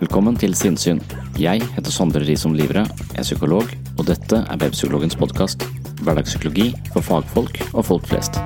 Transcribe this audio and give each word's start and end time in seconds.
Velkommen 0.00 0.32
til 0.32 0.54
Sinnsyn. 0.56 0.96
Jeg 1.36 1.60
heter 1.74 1.92
Sondre 1.92 2.22
Risom 2.24 2.54
Livre, 2.56 2.86
er 2.88 3.20
psykolog, 3.26 3.68
og 3.98 4.06
dette 4.08 4.38
er 4.40 4.60
Webpsykologens 4.62 5.12
podkast. 5.20 5.60
Hverdagspsykologi 6.00 6.70
for 6.94 7.04
fagfolk 7.04 7.58
og 7.74 7.84
folk 7.84 8.06
flest. 8.08 8.38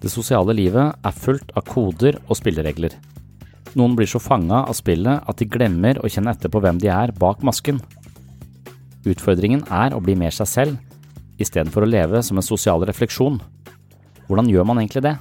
Det 0.00 0.14
sosiale 0.14 0.56
livet 0.56 0.96
er 0.96 1.20
fullt 1.26 1.52
av 1.52 1.68
koder 1.68 2.22
og 2.24 2.40
spilleregler. 2.40 2.96
Noen 3.76 4.00
blir 4.00 4.08
så 4.08 4.16
fanga 4.16 4.64
av 4.64 4.80
spillet 4.80 5.28
at 5.28 5.44
de 5.44 5.44
glemmer 5.44 6.00
å 6.00 6.08
kjenne 6.08 6.32
etter 6.32 6.48
på 6.48 6.64
hvem 6.64 6.80
de 6.80 6.88
er 6.88 7.12
bak 7.20 7.44
masken. 7.44 7.84
Utfordringen 9.06 9.62
er 9.70 9.94
å 9.94 10.02
bli 10.02 10.16
mer 10.18 10.34
seg 10.34 10.48
selv, 10.50 10.76
istedenfor 11.38 11.84
å 11.84 11.90
leve 11.90 12.22
som 12.26 12.40
en 12.40 12.46
sosial 12.46 12.82
refleksjon. 12.88 13.38
Hvordan 14.26 14.48
gjør 14.50 14.66
man 14.66 14.80
egentlig 14.82 15.04
det? 15.06 15.16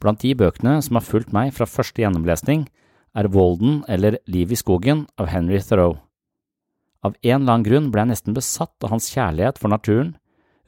Blant 0.00 0.22
de 0.22 0.32
bøkene 0.32 0.78
som 0.80 0.96
har 0.96 1.04
fulgt 1.04 1.34
meg 1.36 1.52
fra 1.52 1.68
første 1.68 2.00
gjennomlesning, 2.00 2.64
er 3.12 3.28
Walden 3.34 3.82
eller 3.90 4.16
Liv 4.30 4.54
i 4.54 4.58
skogen 4.58 5.04
av 5.20 5.28
Henry 5.28 5.60
Thoreau. 5.60 5.98
Av 7.04 7.16
en 7.20 7.42
eller 7.42 7.52
annen 7.52 7.66
grunn 7.66 7.90
ble 7.92 8.04
jeg 8.04 8.12
nesten 8.12 8.36
besatt 8.36 8.76
av 8.84 8.94
hans 8.94 9.10
kjærlighet 9.12 9.60
for 9.60 9.72
naturen, 9.72 10.14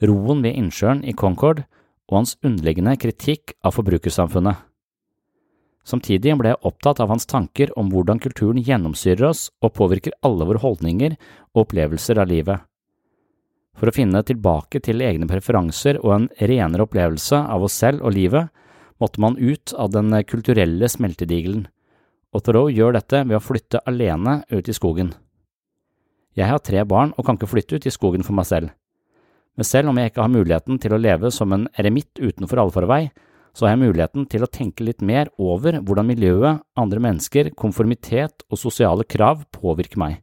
roen 0.04 0.42
ved 0.44 0.58
innsjøen 0.58 1.04
i 1.04 1.14
Concord 1.16 1.62
og 2.10 2.18
hans 2.18 2.36
underliggende 2.44 2.96
kritikk 3.00 3.54
av 3.64 3.76
forbrukersamfunnet. 3.78 4.71
Samtidig 5.82 6.36
ble 6.38 6.52
jeg 6.52 6.62
opptatt 6.62 7.00
av 7.02 7.10
hans 7.10 7.26
tanker 7.26 7.72
om 7.78 7.88
hvordan 7.90 8.20
kulturen 8.22 8.62
gjennomsyrer 8.62 9.26
oss 9.32 9.48
og 9.62 9.74
påvirker 9.78 10.14
alle 10.22 10.46
våre 10.46 10.62
holdninger 10.62 11.16
og 11.54 11.64
opplevelser 11.64 12.20
av 12.22 12.30
livet. 12.30 12.62
For 13.78 13.88
å 13.88 13.94
finne 13.94 14.22
tilbake 14.22 14.82
til 14.84 15.02
egne 15.02 15.26
preferanser 15.26 15.98
og 16.04 16.12
en 16.14 16.28
renere 16.38 16.86
opplevelse 16.86 17.38
av 17.40 17.64
oss 17.66 17.78
selv 17.82 18.04
og 18.06 18.14
livet, 18.14 18.52
måtte 19.02 19.22
man 19.24 19.38
ut 19.40 19.72
av 19.74 19.90
den 19.90 20.14
kulturelle 20.28 20.86
smeltedigelen, 20.88 21.64
og 22.32 22.44
Thoreau 22.46 22.70
gjør 22.70 22.94
dette 22.96 23.24
ved 23.24 23.36
å 23.36 23.42
flytte 23.42 23.82
alene 23.88 24.42
ut 24.52 24.68
i 24.68 24.76
skogen. 24.76 25.10
Jeg 26.38 26.48
har 26.48 26.62
tre 26.64 26.84
barn 26.88 27.10
og 27.16 27.26
kan 27.26 27.36
ikke 27.36 27.50
flytte 27.50 27.76
ut 27.76 27.88
i 27.88 27.92
skogen 27.92 28.22
for 28.24 28.36
meg 28.38 28.46
selv. 28.48 28.70
Men 29.58 29.68
selv 29.68 29.90
om 29.90 29.98
jeg 29.98 30.12
ikke 30.12 30.22
har 30.24 30.32
muligheten 30.32 30.78
til 30.80 30.94
å 30.94 31.00
leve 31.00 31.32
som 31.34 31.52
en 31.52 31.66
eremitt 31.76 32.22
utenfor 32.22 32.62
allfarvei, 32.62 33.10
så 33.52 33.66
har 33.66 33.74
jeg 33.74 33.82
muligheten 33.84 34.26
til 34.32 34.44
å 34.44 34.50
tenke 34.50 34.84
litt 34.84 35.02
mer 35.04 35.28
over 35.40 35.76
hvordan 35.80 36.08
miljøet, 36.08 36.62
andre 36.78 37.02
mennesker, 37.04 37.52
konformitet 37.58 38.46
og 38.48 38.60
sosiale 38.60 39.04
krav 39.04 39.44
påvirker 39.52 40.00
meg. 40.00 40.20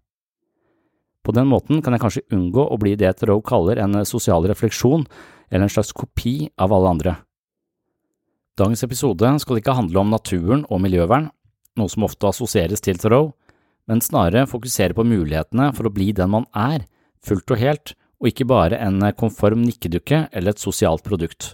På 1.25 1.33
den 1.35 1.49
måten 1.51 1.83
kan 1.85 1.93
jeg 1.93 2.01
kanskje 2.01 2.27
unngå 2.33 2.63
å 2.65 2.77
bli 2.81 2.95
det 2.97 3.11
Thoreau 3.19 3.43
kaller 3.45 3.81
en 3.83 3.99
sosial 4.07 4.47
refleksjon 4.49 5.03
eller 5.49 5.67
en 5.67 5.73
slags 5.73 5.91
kopi 5.93 6.49
av 6.57 6.73
alle 6.73 6.93
andre. 6.95 7.15
Dagens 8.57 8.83
episode 8.83 9.35
skal 9.43 9.59
ikke 9.59 9.75
handle 9.77 10.01
om 10.01 10.09
naturen 10.11 10.65
og 10.67 10.81
miljøvern, 10.83 11.29
noe 11.79 11.91
som 11.91 12.07
ofte 12.07 12.31
assosieres 12.31 12.81
til 12.83 12.97
Thoreau, 12.99 13.33
men 13.89 14.03
snarere 14.03 14.49
fokusere 14.49 14.97
på 14.97 15.05
mulighetene 15.07 15.69
for 15.77 15.87
å 15.87 15.93
bli 15.93 16.11
den 16.17 16.33
man 16.33 16.49
er, 16.57 16.83
fullt 17.25 17.53
og 17.53 17.61
helt, 17.61 17.93
og 18.19 18.31
ikke 18.31 18.49
bare 18.49 18.81
en 18.83 18.99
konform 19.17 19.61
nikkedukke 19.63 20.25
eller 20.33 20.53
et 20.53 20.61
sosialt 20.61 21.05
produkt. 21.05 21.53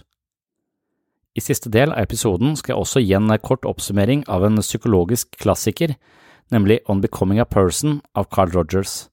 I 1.36 1.42
siste 1.44 1.68
del 1.68 1.92
av 1.92 2.00
episoden 2.00 2.54
skal 2.56 2.72
jeg 2.72 2.80
også 2.80 3.02
gi 3.04 3.12
en 3.16 3.28
kort 3.44 3.66
oppsummering 3.68 4.22
av 4.32 4.46
en 4.46 4.56
psykologisk 4.62 5.36
klassiker, 5.42 5.92
nemlig 6.54 6.78
On 6.88 7.02
Becoming 7.02 7.42
a 7.42 7.44
Person 7.44 8.00
av 8.16 8.30
Carl 8.32 8.54
Rogers. 8.54 9.10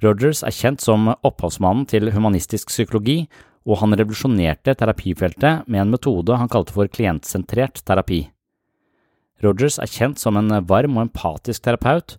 Rogers 0.00 0.40
er 0.46 0.54
kjent 0.54 0.80
som 0.80 1.10
opphavsmannen 1.12 1.84
til 1.90 2.08
humanistisk 2.14 2.70
psykologi, 2.72 3.26
og 3.68 3.82
han 3.82 3.92
revolusjonerte 3.98 4.72
terapifeltet 4.78 5.66
med 5.68 5.82
en 5.82 5.92
metode 5.92 6.38
han 6.40 6.48
kalte 6.48 6.72
for 6.72 6.88
klientsentrert 6.88 7.82
terapi. 7.84 8.22
Rogers 9.44 9.76
er 9.82 9.90
kjent 9.90 10.22
som 10.22 10.38
en 10.40 10.54
varm 10.70 10.96
og 10.96 11.08
empatisk 11.08 11.66
terapeut, 11.66 12.16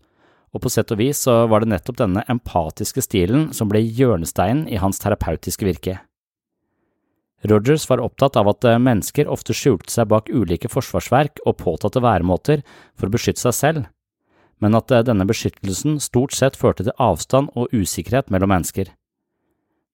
og 0.53 0.61
på 0.61 0.69
sett 0.73 0.91
og 0.93 1.01
vis 1.01 1.23
var 1.25 1.63
det 1.63 1.71
nettopp 1.73 1.97
denne 1.97 2.25
empatiske 2.29 3.01
stilen 3.05 3.49
som 3.57 3.69
ble 3.71 3.81
hjørnesteinen 3.81 4.67
i 4.69 4.77
hans 4.81 5.01
terapeutiske 5.01 5.65
virke. 5.65 5.97
Rogers 7.47 7.85
var 7.89 8.01
opptatt 8.03 8.35
av 8.35 8.49
at 8.51 8.65
mennesker 8.83 9.29
ofte 9.31 9.55
skjulte 9.55 9.93
seg 9.93 10.09
bak 10.11 10.27
ulike 10.27 10.67
forsvarsverk 10.71 11.39
og 11.45 11.57
påtatte 11.61 12.01
væremåter 12.03 12.65
for 12.99 13.07
å 13.07 13.13
beskytte 13.13 13.39
seg 13.45 13.55
selv, 13.55 13.85
men 14.59 14.75
at 14.75 14.91
denne 15.07 15.27
beskyttelsen 15.27 16.01
stort 16.03 16.35
sett 16.35 16.59
førte 16.59 16.83
til 16.83 16.97
avstand 16.99 17.53
og 17.55 17.71
usikkerhet 17.71 18.27
mellom 18.33 18.51
mennesker. 18.51 18.91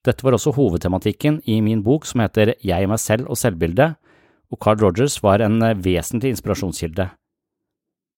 Dette 0.05 0.25
var 0.25 0.37
også 0.37 0.53
hovedtematikken 0.57 1.39
i 1.49 1.59
min 1.65 1.83
bok 1.85 2.05
som 2.05 2.21
heter 2.21 2.53
Jeg, 2.61 2.89
meg 2.89 3.01
selv 3.01 3.29
og 3.29 3.37
selvbildet, 3.41 3.95
og 4.53 4.61
Carl 4.61 4.81
Rogers 4.81 5.17
var 5.23 5.41
en 5.41 5.61
vesentlig 5.81 6.35
inspirasjonskilde. 6.35 7.09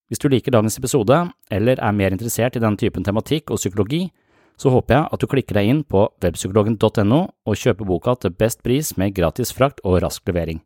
Hvis 0.08 0.24
du 0.24 0.30
liker 0.32 0.56
dagens 0.56 0.78
episode, 0.80 1.20
eller 1.52 1.80
er 1.84 1.96
mer 1.96 2.16
interessert 2.16 2.56
i 2.56 2.64
denne 2.64 2.80
typen 2.80 3.04
tematikk 3.04 3.52
og 3.52 3.60
psykologi, 3.60 4.06
så 4.58 4.72
håper 4.74 4.96
jeg 4.96 5.10
at 5.14 5.22
du 5.22 5.28
klikker 5.30 5.60
deg 5.60 5.70
inn 5.72 5.84
på 5.86 6.08
webpsykologen.no 6.24 7.20
og 7.30 7.60
kjøper 7.62 7.88
boka 7.88 8.16
til 8.18 8.34
best 8.34 8.64
pris 8.66 8.96
med 8.98 9.14
gratis 9.18 9.54
frakt 9.54 9.84
og 9.86 10.02
rask 10.04 10.26
levering. 10.28 10.64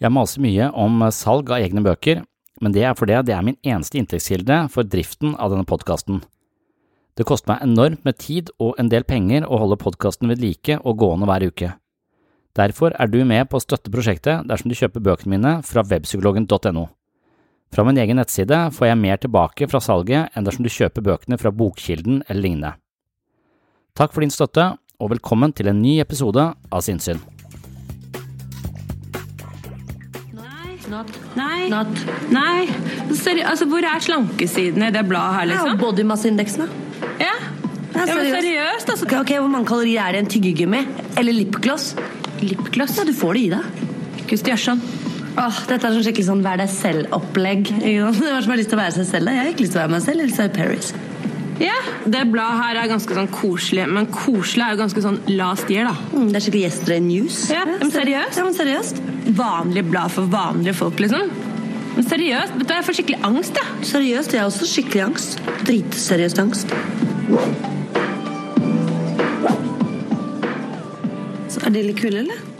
Jeg 0.00 0.12
maser 0.14 0.42
mye 0.42 0.70
om 0.74 1.04
salg 1.12 1.50
av 1.52 1.62
egne 1.62 1.84
bøker, 1.84 2.24
men 2.60 2.74
det 2.74 2.84
er 2.84 2.96
fordi 2.98 3.20
det 3.28 3.34
er 3.36 3.46
min 3.46 3.58
eneste 3.62 4.00
inntektskilde 4.00 4.62
for 4.74 4.88
driften 4.88 5.36
av 5.38 5.52
denne 5.52 5.68
podkasten. 5.68 6.22
Det 7.16 7.26
koster 7.28 7.52
meg 7.52 7.64
enormt 7.66 8.04
med 8.06 8.18
tid 8.18 8.50
og 8.58 8.78
en 8.80 8.88
del 8.90 9.04
penger 9.04 9.46
å 9.46 9.58
holde 9.60 9.78
podkasten 9.80 10.30
ved 10.30 10.40
like 10.42 10.78
og 10.80 10.98
gående 11.02 11.28
hver 11.28 11.46
uke. 11.50 11.72
Derfor 12.56 12.94
er 12.98 13.10
du 13.10 13.20
med 13.24 13.46
på 13.50 13.60
å 13.60 13.62
støtte 13.62 13.92
prosjektet 13.92 14.48
dersom 14.48 14.72
du 14.72 14.78
kjøper 14.78 15.04
bøkene 15.04 15.36
mine 15.36 15.52
fra 15.66 15.84
webpsykologen.no. 15.86 16.88
Fra 17.70 17.84
min 17.86 17.98
egen 18.02 18.18
nettside 18.18 18.56
får 18.74 18.88
jeg 18.88 18.98
mer 18.98 19.18
tilbake 19.22 19.66
fra 19.70 19.78
salget 19.78 20.34
enn 20.34 20.46
dersom 20.46 20.64
du 20.66 20.70
kjøper 20.74 21.04
bøkene 21.06 21.36
fra 21.38 21.52
Bokkilden 21.54 22.24
eller 22.26 22.42
lignende. 22.42 22.72
Takk 23.94 24.10
for 24.10 24.24
din 24.24 24.32
støtte, 24.34 24.64
og 24.98 25.12
velkommen 25.12 25.54
til 25.54 25.70
en 25.70 25.78
ny 25.78 26.00
episode 26.02 26.48
av 26.50 26.82
Sinnsyn. 26.82 27.20
Not. 30.90 31.12
Nei. 31.38 31.68
Not. 31.70 32.00
Nei. 32.34 32.66
Seri 33.14 33.44
altså, 33.46 33.68
hvor 33.70 33.86
er 33.86 34.02
slankesiden 34.02 34.82
i 34.82 34.90
det 34.90 35.04
bladet 35.06 35.36
her, 35.36 35.46
liksom? 35.52 35.76
Ja, 35.76 35.78
bodymasseindeksen, 35.78 36.64
da. 36.66 37.04
Ja. 37.22 37.36
Ja, 37.94 38.08
men 38.10 38.32
seriøst, 38.34 38.90
altså. 38.90 39.06
Ok, 39.06 39.14
ok, 39.20 39.30
Hvor 39.38 39.52
mange 39.52 39.70
kalorier 39.70 40.02
er 40.02 40.16
det 40.16 40.18
i 40.18 40.24
en 40.24 40.32
tyggegummi? 40.34 40.82
Eller 41.22 41.38
lipgloss? 41.38 41.92
Lipgloss? 42.42 42.98
Ja, 42.98 43.06
du 43.06 43.14
får 43.14 43.38
det 43.38 43.44
i 43.44 43.52
deg. 43.54 44.26
Kristiansand. 44.26 44.82
Åh, 45.40 45.60
dette 45.70 45.86
er 45.88 45.94
sånn 45.94 46.04
skikkelig 46.04 46.26
sånn 46.26 46.42
vær 46.44 46.60
deg 46.60 46.68
selv-opplegg. 46.68 47.70
Hvem 47.80 48.18
som 48.18 48.52
har 48.52 48.58
lyst 48.60 48.68
til 48.72 48.76
å 48.76 48.82
være 48.82 48.96
seg 48.98 49.06
selv? 49.08 49.30
da? 49.30 49.36
Jeg 49.38 49.46
har 49.46 49.54
ikke 49.54 49.64
lyst 49.64 49.72
til 49.72 49.80
å 49.80 49.84
være 49.86 49.94
meg 49.94 50.02
selv. 50.04 50.24
Å 50.26 50.36
være 50.36 50.52
Paris. 50.58 50.90
Ja, 51.60 51.76
det 52.08 52.22
bladet 52.32 52.60
her 52.60 52.78
er 52.80 52.88
ganske 52.88 53.16
sånn 53.16 53.28
koselig, 53.32 53.86
men 53.92 54.08
koselig 54.12 54.64
er 54.64 54.74
jo 54.74 54.80
ganske 54.80 55.02
sånn 55.04 55.18
last 55.36 55.72
year, 55.72 55.88
da. 55.88 55.96
Mm, 56.12 56.30
det 56.30 56.38
er 56.40 56.44
skikkelig 56.46 56.62
Yesterday 56.66 57.02
News. 57.04 57.40
Ja, 57.52 57.64
men 57.68 57.92
seriøst? 57.92 58.40
Ja, 58.40 58.46
men 58.46 58.56
seriøst. 58.56 59.02
Vanlig 59.40 59.84
blad 59.88 60.12
for 60.14 60.28
vanlige 60.32 60.76
folk, 60.80 61.00
liksom. 61.04 61.32
Men 61.96 62.08
seriøst, 62.08 62.56
vet 62.60 62.68
du, 62.68 62.76
jeg 62.76 62.88
får 62.88 62.98
skikkelig 63.00 63.20
angst, 63.28 63.60
jeg. 63.60 63.90
Seriøst, 63.90 64.36
jeg 64.36 64.44
har 64.44 64.52
også 64.52 64.70
skikkelig 64.70 65.04
angst. 65.08 65.42
Dritseriøst 65.68 66.40
angst. 66.44 66.72
Så 71.50 71.64
er 71.64 71.76
de 71.76 71.84
litt 71.90 72.00
kule, 72.00 72.24
eller? 72.24 72.59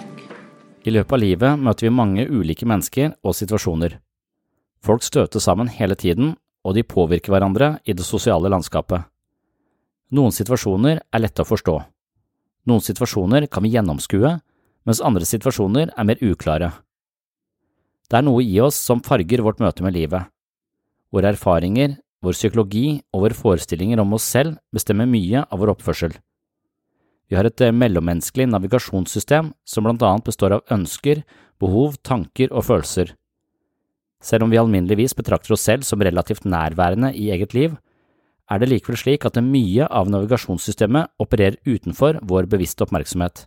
I 0.81 0.93
løpet 0.95 1.13
av 1.13 1.21
livet 1.21 1.61
møter 1.61 1.87
vi 1.87 1.93
mange 1.93 2.25
ulike 2.25 2.65
mennesker 2.69 3.13
og 3.21 3.37
situasjoner. 3.37 3.99
Folk 4.81 5.05
støter 5.05 5.43
sammen 5.45 5.69
hele 5.69 5.97
tiden, 5.99 6.37
og 6.65 6.77
de 6.77 6.85
påvirker 6.85 7.33
hverandre 7.35 7.75
i 7.85 7.93
det 7.97 8.05
sosiale 8.07 8.49
landskapet. 8.49 9.05
Noen 10.17 10.33
situasjoner 10.33 11.03
er 11.05 11.23
lette 11.23 11.45
å 11.45 11.49
forstå. 11.49 11.77
Noen 12.69 12.85
situasjoner 12.85 13.47
kan 13.53 13.65
vi 13.65 13.75
gjennomskue, 13.75 14.33
mens 14.89 15.03
andre 15.05 15.29
situasjoner 15.29 15.93
er 15.93 16.09
mer 16.09 16.21
uklare. 16.25 16.73
Det 18.09 18.19
er 18.19 18.25
noe 18.27 18.43
i 18.43 18.57
oss 18.65 18.81
som 18.81 19.05
farger 19.05 19.45
vårt 19.45 19.61
møte 19.63 19.85
med 19.85 19.95
livet. 19.95 20.33
Våre 21.13 21.31
erfaringer, 21.35 21.99
vår 22.25 22.37
psykologi 22.37 23.01
og 23.13 23.27
våre 23.27 23.37
forestillinger 23.37 24.01
om 24.01 24.17
oss 24.17 24.27
selv 24.27 24.59
bestemmer 24.75 25.09
mye 25.09 25.45
av 25.45 25.61
vår 25.61 25.77
oppførsel. 25.77 26.17
Vi 27.31 27.39
har 27.39 27.47
et 27.47 27.63
mellommenneskelig 27.71 28.49
navigasjonssystem 28.51 29.53
som 29.65 29.87
blant 29.87 30.03
annet 30.03 30.27
består 30.27 30.57
av 30.57 30.75
ønsker, 30.75 31.23
behov, 31.63 31.95
tanker 32.03 32.51
og 32.51 32.67
følelser. 32.67 33.15
Selv 34.21 34.45
om 34.45 34.51
vi 34.53 34.59
alminneligvis 34.61 35.15
betrakter 35.17 35.55
oss 35.55 35.63
selv 35.69 35.87
som 35.87 36.03
relativt 36.03 36.45
nærværende 36.45 37.13
i 37.15 37.31
eget 37.31 37.55
liv, 37.55 37.79
er 38.51 38.59
det 38.59 38.69
likevel 38.73 38.99
slik 38.99 39.25
at 39.29 39.39
mye 39.47 39.87
av 39.87 40.11
navigasjonssystemet 40.11 41.15
opererer 41.23 41.61
utenfor 41.71 42.19
vår 42.27 42.51
bevisste 42.51 42.83
oppmerksomhet. 42.85 43.47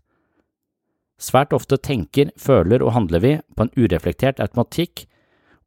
Svært 1.20 1.54
ofte 1.54 1.78
tenker, 1.78 2.32
føler 2.40 2.82
og 2.82 2.96
handler 2.96 3.22
vi 3.24 3.36
på 3.56 3.68
en 3.68 3.74
ureflektert 3.76 4.40
automatikk, 4.44 5.06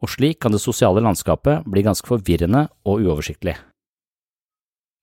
og 0.01 0.11
slik 0.13 0.41
kan 0.41 0.57
det 0.57 0.65
sosiale 0.65 1.05
landskapet 1.05 1.69
bli 1.69 1.85
ganske 1.85 2.09
forvirrende 2.09 2.67
og 2.89 3.05
uoversiktlig. 3.05 3.57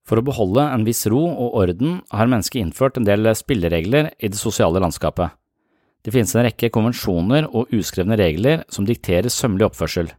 For 0.04 0.20
å 0.20 0.26
beholde 0.26 0.66
en 0.68 0.84
viss 0.84 1.06
ro 1.08 1.22
og 1.30 1.56
orden 1.62 2.02
har 2.12 2.28
mennesket 2.28 2.60
innført 2.60 3.00
en 3.00 3.08
del 3.08 3.30
spilleregler 3.40 4.12
i 4.20 4.32
det 4.32 4.40
sosiale 4.40 4.82
landskapet. 4.84 5.32
Det 6.04 6.12
finnes 6.12 6.34
en 6.36 6.44
rekke 6.44 6.72
konvensjoner 6.76 7.48
og 7.48 7.72
uskrevne 7.72 8.18
regler 8.20 8.66
som 8.74 8.84
dikterer 8.88 9.32
sømmelig 9.32 9.70
oppførsel. 9.70 10.12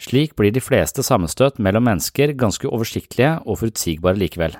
Slik 0.00 0.32
blir 0.36 0.52
de 0.52 0.64
fleste 0.64 1.04
sammenstøt 1.04 1.60
mellom 1.60 1.84
mennesker 1.88 2.32
ganske 2.36 2.68
oversiktlige 2.68 3.36
og 3.44 3.60
forutsigbare 3.60 4.20
likevel. 4.20 4.56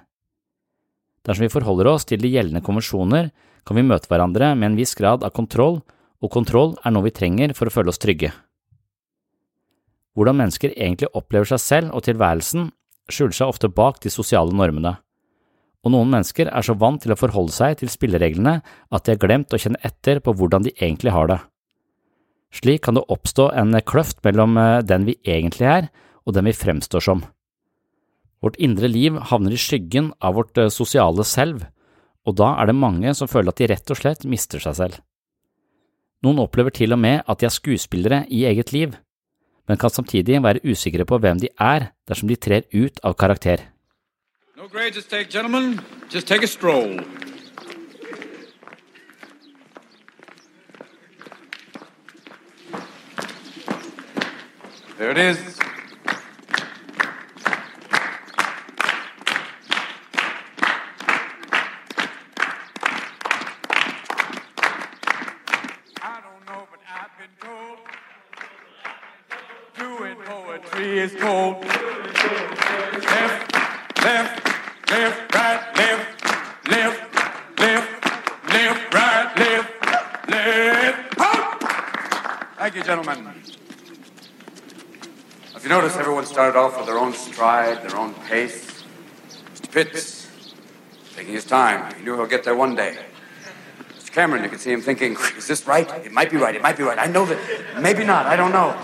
Dersom 1.24 1.46
vi 1.46 1.52
forholder 1.52 1.88
oss 1.90 2.06
til 2.08 2.20
de 2.20 2.30
gjeldende 2.30 2.64
konvensjoner, 2.64 3.32
kan 3.66 3.76
vi 3.76 3.84
møte 3.84 4.08
hverandre 4.08 4.52
med 4.54 4.70
en 4.70 4.78
viss 4.78 4.94
grad 4.94 5.24
av 5.26 5.32
kontroll, 5.36 5.80
og 6.22 6.32
kontroll 6.32 6.76
er 6.84 6.92
noe 6.94 7.08
vi 7.08 7.16
trenger 7.16 7.52
for 7.56 7.68
å 7.68 7.72
føle 7.72 7.92
oss 7.92 8.00
trygge. 8.00 8.30
Hvordan 10.16 10.38
mennesker 10.38 10.72
egentlig 10.72 11.10
opplever 11.12 11.48
seg 11.50 11.60
selv 11.60 11.96
og 11.96 12.06
tilværelsen, 12.06 12.70
skjuler 13.12 13.36
seg 13.36 13.50
ofte 13.52 13.70
bak 13.72 14.00
de 14.02 14.12
sosiale 14.12 14.54
normene, 14.54 14.96
og 15.86 15.92
noen 15.94 16.10
mennesker 16.10 16.48
er 16.50 16.66
så 16.66 16.74
vant 16.74 16.98
til 17.02 17.14
å 17.14 17.18
forholde 17.18 17.54
seg 17.54 17.76
til 17.78 17.90
spillereglene 17.92 18.56
at 18.64 19.06
de 19.06 19.14
har 19.14 19.20
glemt 19.22 19.54
å 19.54 19.60
kjenne 19.60 19.78
etter 19.86 20.18
på 20.18 20.34
hvordan 20.34 20.66
de 20.66 20.74
egentlig 20.74 21.12
har 21.14 21.30
det. 21.30 21.38
Slik 22.56 22.82
kan 22.86 22.98
det 22.98 23.06
oppstå 23.12 23.50
en 23.54 23.76
kløft 23.86 24.22
mellom 24.26 24.58
eh, 24.58 24.82
den 24.86 25.06
vi 25.06 25.16
egentlig 25.22 25.68
er 25.70 25.88
og 26.26 26.34
den 26.34 26.48
vi 26.48 26.56
fremstår 26.56 27.04
som. 27.04 27.22
Vårt 28.42 28.58
indre 28.62 28.90
liv 28.90 29.16
havner 29.30 29.54
i 29.54 29.60
skyggen 29.60 30.10
av 30.18 30.36
vårt 30.38 30.58
eh, 30.58 30.72
sosiale 30.72 31.24
selv, 31.26 31.68
og 32.26 32.38
da 32.40 32.56
er 32.58 32.70
det 32.70 32.78
mange 32.78 33.14
som 33.14 33.30
føler 33.30 33.52
at 33.52 33.62
de 33.62 33.70
rett 33.70 33.92
og 33.94 34.00
slett 34.00 34.26
mister 34.26 34.62
seg 34.62 34.78
selv. 34.78 34.98
Noen 36.26 36.40
opplever 36.42 36.74
til 36.74 36.96
og 36.96 36.98
med 36.98 37.22
at 37.28 37.38
de 37.38 37.46
er 37.46 37.54
skuespillere 37.54 38.24
i 38.32 38.42
eget 38.48 38.72
liv, 38.74 38.96
men 39.68 39.78
kan 39.78 39.90
samtidig 39.90 40.42
være 40.42 40.62
usikre 40.64 41.04
på 41.04 41.18
hvem 41.18 41.40
de 41.42 41.48
er 41.60 41.90
dersom 42.08 42.28
de 42.28 42.36
trer 42.36 42.62
ut 42.74 43.00
av 43.02 43.14
karakter. 43.14 43.68
No 44.56 44.68
grades 44.68 44.96
just 44.96 45.10
take. 45.10 45.28
Just 46.10 46.26
take 46.26 46.42
a. 46.42 46.48
There 54.98 55.10
it 55.10 55.18
is. 55.18 55.65
Notice, 85.76 85.96
everyone 85.98 86.24
started 86.24 86.58
off 86.58 86.74
with 86.78 86.86
their 86.86 86.96
own 86.96 87.12
stride, 87.12 87.86
their 87.86 87.98
own 87.98 88.14
pace. 88.14 88.82
Mr. 89.54 89.70
Pitts, 89.70 90.26
taking 91.14 91.34
his 91.34 91.44
time. 91.44 91.94
He 91.94 92.02
knew 92.02 92.14
he'll 92.14 92.24
get 92.24 92.44
there 92.44 92.56
one 92.56 92.74
day. 92.74 92.96
Mr. 93.90 94.10
Cameron, 94.10 94.42
you 94.42 94.48
can 94.48 94.58
see 94.58 94.72
him 94.72 94.80
thinking, 94.80 95.18
is 95.36 95.46
this 95.46 95.66
right? 95.66 95.86
It 96.02 96.12
might 96.12 96.30
be 96.30 96.38
right, 96.38 96.54
it 96.54 96.62
might 96.62 96.78
be 96.78 96.82
right. 96.82 96.98
I 96.98 97.08
know 97.08 97.26
that. 97.26 97.38
Maybe 97.78 98.04
not, 98.04 98.24
I 98.24 98.36
don't 98.36 98.52
know. 98.52 98.74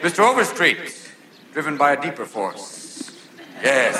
Mr. 0.00 0.20
Overstreet, 0.20 1.10
driven 1.52 1.76
by 1.76 1.92
a 1.92 2.00
deeper 2.00 2.24
force. 2.24 3.10
Yes. 3.60 3.96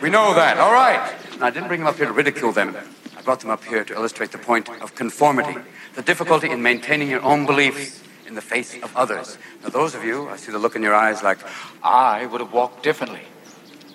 We 0.00 0.08
know 0.08 0.32
that. 0.32 0.56
All 0.56 0.72
right. 0.72 1.14
Now, 1.38 1.48
I 1.48 1.50
didn't 1.50 1.68
bring 1.68 1.80
them 1.80 1.88
up 1.88 1.96
here 1.96 2.06
to 2.06 2.12
ridicule 2.12 2.52
them. 2.52 2.74
I 3.14 3.20
brought 3.20 3.40
them 3.40 3.50
up 3.50 3.62
here 3.62 3.84
to 3.84 3.92
illustrate 3.92 4.32
the 4.32 4.38
point 4.38 4.70
of 4.80 4.94
conformity, 4.94 5.60
the 5.96 6.02
difficulty 6.02 6.48
in 6.48 6.62
maintaining 6.62 7.10
your 7.10 7.22
own 7.22 7.44
beliefs 7.44 8.02
in 8.28 8.34
the 8.34 8.42
face 8.42 8.80
of 8.82 8.94
others. 8.94 9.38
Now, 9.62 9.70
those 9.70 9.94
of 9.94 10.04
you, 10.04 10.28
I 10.28 10.36
see 10.36 10.52
the 10.52 10.58
look 10.58 10.76
in 10.76 10.82
your 10.82 10.94
eyes 10.94 11.22
like, 11.22 11.38
I 11.82 12.26
would 12.26 12.40
have 12.40 12.52
walked 12.52 12.82
differently. 12.82 13.22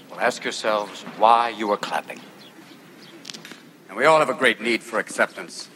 Well, 0.09 0.19
ask 0.19 0.43
yourselves 0.43 1.03
why 1.17 1.49
you 1.49 1.67
were 1.67 1.77
clapping. 1.77 2.19
and 3.87 3.97
we 3.97 4.05
all 4.05 4.19
have 4.19 4.29
a 4.29 4.33
great 4.33 4.59
need 4.59 4.81
for 4.81 4.97
acceptance. 4.97 5.69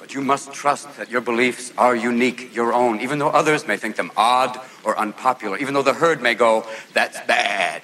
But 0.00 0.12
you 0.12 0.20
must 0.20 0.52
trust 0.52 0.96
that 0.96 1.08
your 1.08 1.20
beliefs 1.20 1.72
are 1.78 1.94
unique, 1.94 2.54
your 2.54 2.72
own, 2.72 3.00
even 3.00 3.20
though 3.20 3.28
others 3.28 3.66
may 3.66 3.76
think 3.76 3.94
them 3.94 4.10
odd 4.16 4.60
or 4.82 4.98
unpopular, 4.98 5.56
even 5.58 5.72
though 5.72 5.82
the 5.82 5.94
herd 5.94 6.20
may 6.20 6.34
go, 6.34 6.66
that's 6.92 7.20
bad. 7.26 7.82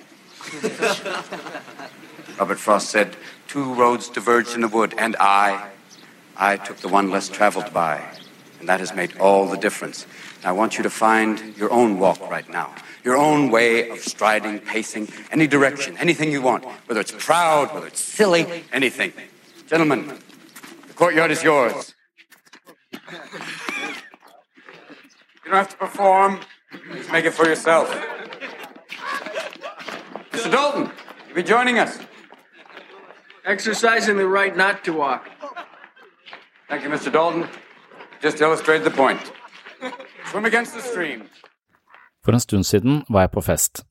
Robert 2.38 2.58
Frost 2.58 2.90
said, 2.90 3.16
Two 3.46 3.74
roads 3.74 4.08
diverged 4.08 4.54
in 4.54 4.60
the 4.60 4.68
wood, 4.68 4.92
and 4.98 5.14
I, 5.20 5.70
I 6.36 6.56
took 6.56 6.78
the 6.78 6.88
one 6.88 7.10
less 7.10 7.28
traveled 7.28 7.72
by. 7.72 8.04
And 8.60 8.68
that 8.68 8.80
has 8.80 8.94
made 8.94 9.16
all 9.18 9.46
the 9.46 9.56
difference. 9.56 10.06
Now, 10.42 10.50
I 10.50 10.52
want 10.52 10.76
you 10.76 10.82
to 10.82 10.90
find 10.90 11.56
your 11.56 11.72
own 11.72 11.98
walk 11.98 12.20
right 12.30 12.48
now, 12.48 12.74
your 13.04 13.16
own 13.16 13.50
way 13.50 13.88
of 13.90 13.98
striding, 13.98 14.60
pacing, 14.60 15.08
any 15.30 15.46
direction, 15.46 15.96
anything 15.98 16.32
you 16.32 16.42
want, 16.42 16.64
whether 16.86 17.00
it's 17.00 17.12
proud, 17.12 17.72
whether 17.74 17.86
it's 17.86 18.00
silly, 18.00 18.64
anything. 18.72 19.12
Gentlemen, 19.66 20.18
the 20.86 20.94
courtyard 20.94 21.30
is 21.30 21.42
yours. 21.42 21.94
You 22.92 22.98
don't 25.44 25.54
have 25.54 25.68
to 25.68 25.76
perform, 25.76 26.40
just 26.92 27.12
make 27.12 27.24
it 27.24 27.32
for 27.32 27.46
yourself. 27.46 27.88
Mr. 30.32 30.50
Dalton, 30.50 30.90
you'll 31.26 31.36
be 31.36 31.42
joining 31.42 31.78
us. 31.78 31.98
Exercising 33.44 34.16
the 34.16 34.26
right 34.26 34.56
not 34.56 34.82
to 34.84 34.92
walk. 34.92 35.28
Thank 36.68 36.82
you, 36.82 36.88
Mr. 36.88 37.12
Dalton. 37.12 37.48
Just 38.22 38.40
illustrate 38.40 38.84
the 38.84 38.90
point. 38.90 39.32
Swim 40.30 40.44
against 40.44 40.74
the 40.74 40.80
stream. 40.80 41.22
For 42.24 42.32
en 42.32 42.40
stund 42.40 42.66
siden 42.66 43.02
var 43.08 43.26
jeg 43.26 43.34
på 43.36 43.42
fest. 43.44 43.84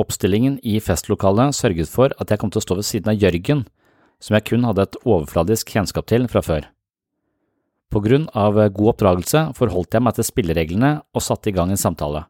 Oppstillingen 0.00 0.58
i 0.62 0.80
festlokalet 0.80 1.54
sørget 1.56 1.88
for 1.88 2.12
at 2.20 2.30
jeg 2.30 2.40
kom 2.40 2.50
til 2.50 2.60
å 2.60 2.64
stå 2.64 2.76
ved 2.80 2.88
siden 2.88 3.12
av 3.12 3.20
Jørgen, 3.20 3.64
som 4.20 4.36
jeg 4.36 4.46
kun 4.50 4.66
hadde 4.68 4.84
et 4.84 4.98
overfladisk 5.04 5.70
kjennskap 5.72 6.08
til 6.10 6.26
fra 6.28 6.42
før. 6.44 6.66
På 7.90 8.02
grunn 8.04 8.28
av 8.38 8.58
god 8.74 8.92
oppdragelse 8.92 9.46
forholdt 9.58 9.96
jeg 9.96 10.04
meg 10.04 10.18
til 10.18 10.28
spillereglene 10.28 10.90
og 11.14 11.24
satte 11.24 11.50
i 11.50 11.54
gang 11.56 11.72
en 11.72 11.80
samtale. 11.80 12.26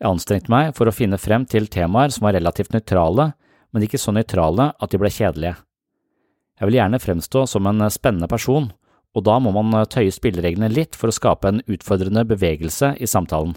Jeg 0.00 0.10
anstrengte 0.10 0.52
meg 0.52 0.72
for 0.76 0.88
å 0.88 0.94
finne 0.94 1.20
frem 1.20 1.44
til 1.46 1.68
temaer 1.70 2.14
som 2.14 2.26
var 2.26 2.36
relativt 2.36 2.72
nøytrale, 2.74 3.32
men 3.72 3.84
ikke 3.84 4.00
så 4.00 4.14
nøytrale 4.14 4.72
at 4.72 4.92
de 4.92 5.00
ble 5.00 5.10
kjedelige. 5.12 5.58
Jeg 6.58 6.68
vil 6.68 6.78
gjerne 6.78 7.02
fremstå 7.02 7.44
som 7.50 7.66
en 7.68 7.84
spennende 7.90 8.28
person, 8.30 8.70
og 9.12 9.24
da 9.26 9.36
må 9.42 9.52
man 9.54 9.74
tøye 9.92 10.12
spillereglene 10.12 10.70
litt 10.72 10.96
for 10.96 11.10
å 11.10 11.16
skape 11.16 11.50
en 11.50 11.62
utfordrende 11.66 12.24
bevegelse 12.28 12.94
i 12.96 13.08
samtalen. 13.08 13.54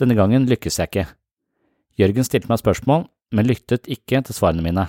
Denne 0.00 0.16
gangen 0.18 0.48
lykkes 0.50 0.80
jeg 0.80 0.90
ikke. 0.90 1.06
Jørgen 2.00 2.26
stilte 2.26 2.50
meg 2.50 2.60
spørsmål, 2.60 3.06
men 3.34 3.48
lyttet 3.48 3.88
ikke 3.90 4.20
til 4.26 4.36
svarene 4.36 4.64
mine. 4.64 4.88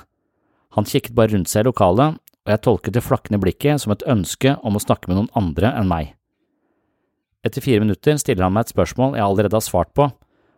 Han 0.75 0.88
kikket 0.89 1.15
bare 1.15 1.31
rundt 1.33 1.51
seg 1.51 1.63
i 1.63 1.69
lokalet, 1.69 2.17
og 2.45 2.51
jeg 2.51 2.62
tolket 2.65 2.97
det 2.97 3.05
flakkende 3.05 3.39
blikket 3.41 3.81
som 3.81 3.93
et 3.93 4.05
ønske 4.09 4.57
om 4.65 4.77
å 4.77 4.81
snakke 4.81 5.09
med 5.09 5.19
noen 5.19 5.31
andre 5.38 5.71
enn 5.77 5.89
meg. 5.89 6.13
Etter 7.45 7.62
fire 7.62 7.83
minutter 7.83 8.17
stiller 8.21 8.47
han 8.47 8.55
meg 8.55 8.65
et 8.65 8.74
spørsmål 8.74 9.15
jeg 9.17 9.25
allerede 9.25 9.57
har 9.57 9.65
svart 9.65 9.93
på, 9.97 10.09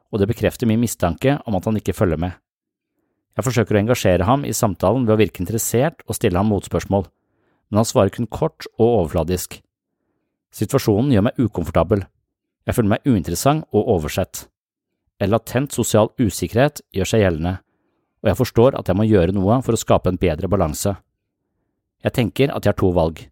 og 0.07 0.21
det 0.21 0.29
bekrefter 0.31 0.69
min 0.69 0.79
mistanke 0.79 1.35
om 1.45 1.57
at 1.59 1.67
han 1.67 1.79
ikke 1.79 1.95
følger 1.95 2.19
med. 2.19 2.35
Jeg 3.37 3.45
forsøker 3.45 3.77
å 3.77 3.81
engasjere 3.83 4.25
ham 4.25 4.47
i 4.47 4.55
samtalen 4.55 5.05
ved 5.05 5.13
å 5.13 5.19
virke 5.19 5.43
interessert 5.43 6.01
og 6.07 6.15
stille 6.17 6.39
ham 6.39 6.49
motspørsmål, 6.49 7.05
men 7.69 7.81
han 7.81 7.87
svarer 7.87 8.13
kun 8.13 8.29
kort 8.31 8.67
og 8.77 8.85
overfladisk. 8.85 9.59
Situasjonen 10.53 11.11
gjør 11.13 11.27
meg 11.27 11.41
ukomfortabel. 11.41 12.05
Jeg 12.67 12.75
føler 12.75 12.93
meg 12.95 13.07
uinteressant 13.07 13.67
og 13.75 13.89
oversett. 13.95 14.45
En 15.19 15.31
latent 15.31 15.73
sosial 15.73 16.11
usikkerhet 16.21 16.81
gjør 16.93 17.09
seg 17.09 17.23
gjeldende, 17.23 17.57
og 18.23 18.31
jeg 18.31 18.39
forstår 18.39 18.77
at 18.79 18.89
jeg 18.89 18.97
må 18.97 19.07
gjøre 19.07 19.35
noe 19.35 19.59
for 19.65 19.75
å 19.75 19.81
skape 19.81 20.11
en 20.11 20.19
bedre 20.21 20.49
balanse. 20.51 20.93
Jeg 22.03 22.13
tenker 22.13 22.53
at 22.53 22.65
jeg 22.65 22.73
har 22.73 22.79
to 22.79 22.91
valg. 22.93 23.23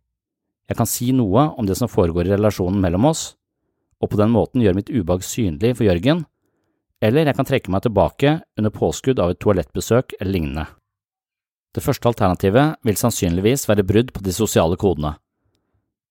Jeg 0.65 0.77
kan 0.79 0.89
si 0.89 1.11
noe 1.13 1.49
om 1.59 1.67
det 1.69 1.77
som 1.77 1.91
foregår 1.91 2.25
i 2.25 2.33
relasjonen 2.33 2.81
mellom 2.81 3.05
oss, 3.11 3.35
og 4.01 4.11
på 4.11 4.19
den 4.19 4.33
måten 4.33 4.63
gjøre 4.63 4.79
mitt 4.79 4.89
ubehag 4.89 5.23
synlig 5.25 5.75
for 5.77 5.87
Jørgen, 5.87 6.25
eller 7.03 7.27
jeg 7.27 7.37
kan 7.37 7.47
trekke 7.47 7.71
meg 7.73 7.85
tilbake 7.85 8.39
under 8.57 8.73
påskudd 8.73 9.21
av 9.21 9.33
et 9.33 9.41
toalettbesøk 9.43 10.17
eller 10.19 10.31
lignende. 10.31 10.65
Det 11.75 11.83
første 11.83 12.07
alternativet 12.07 12.77
vil 12.87 12.95
sannsynligvis 12.95 13.65
være 13.67 13.83
brudd 13.83 14.13
på 14.15 14.21
de 14.23 14.31
sosiale 14.31 14.77
kodene. 14.79 15.17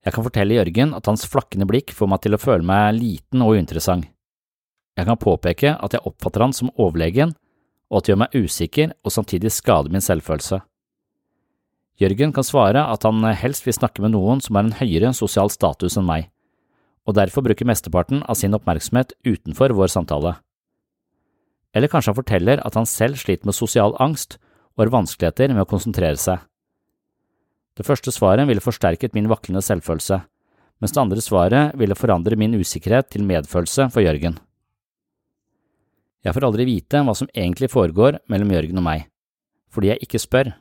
Jeg 0.04 0.12
kan 0.12 0.26
fortelle 0.26 0.58
Jørgen 0.58 0.92
at 0.92 1.06
hans 1.08 1.24
flakkende 1.24 1.64
blikk 1.64 1.94
får 1.96 2.10
meg 2.12 2.20
til 2.20 2.36
å 2.36 2.40
føle 2.42 2.66
meg 2.68 2.98
liten 2.98 3.40
og 3.40 3.56
uinteressant. 3.56 4.04
Jeg 4.94 5.08
kan 5.08 5.18
påpeke 5.18 5.72
at 5.72 5.96
jeg 5.96 6.04
oppfatter 6.04 6.44
han 6.44 6.52
som 6.54 6.70
overlegen, 6.76 7.32
og 7.88 7.98
at 7.98 8.04
det 8.04 8.12
gjør 8.12 8.20
meg 8.20 8.36
usikker 8.36 8.92
og 8.92 9.14
samtidig 9.16 9.50
skader 9.54 9.90
min 9.90 10.04
selvfølelse. 10.04 10.60
Jørgen 12.02 12.34
kan 12.36 12.44
svare 12.46 12.84
at 12.90 13.06
han 13.06 13.24
helst 13.38 13.64
vil 13.64 13.76
snakke 13.76 14.04
med 14.04 14.12
noen 14.12 14.42
som 14.44 14.58
har 14.58 14.66
en 14.66 14.76
høyere 14.76 15.14
sosial 15.16 15.50
status 15.50 15.96
enn 15.96 16.06
meg, 16.06 16.28
og 17.08 17.16
derfor 17.16 17.44
bruker 17.46 17.68
mesteparten 17.68 18.20
av 18.28 18.36
sin 18.36 18.54
oppmerksomhet 18.56 19.16
utenfor 19.24 19.72
vår 19.78 19.92
samtale. 19.96 20.36
Eller 21.74 21.90
kanskje 21.90 22.12
han 22.12 22.20
forteller 22.20 22.62
at 22.66 22.76
han 22.76 22.86
selv 22.86 23.18
sliter 23.22 23.48
med 23.48 23.56
sosial 23.56 23.96
angst 24.02 24.38
og 24.74 24.84
har 24.84 24.92
vanskeligheter 24.94 25.54
med 25.54 25.64
å 25.64 25.70
konsentrere 25.70 26.18
seg. 26.20 26.42
Det 27.74 27.86
første 27.86 28.12
svaret 28.14 28.46
ville 28.46 28.62
forsterket 28.62 29.14
min 29.14 29.30
vaklende 29.30 29.62
selvfølelse, 29.64 30.20
mens 30.82 30.94
det 30.94 31.00
andre 31.02 31.22
svaret 31.22 31.78
ville 31.78 31.96
forandre 31.98 32.38
min 32.38 32.54
usikkerhet 32.58 33.10
til 33.14 33.26
medfølelse 33.26 33.88
for 33.94 34.04
Jørgen. 34.04 34.36
Jeg 36.24 36.34
får 36.34 36.46
aldri 36.48 36.66
vite 36.68 37.02
hva 37.04 37.14
som 37.16 37.28
egentlig 37.34 37.68
foregår 37.72 38.20
mellom 38.32 38.52
Jørgen 38.54 38.80
og 38.80 38.86
meg, 38.86 39.08
fordi 39.74 39.92
jeg 39.92 40.06
ikke 40.06 40.22
spør. 40.22 40.52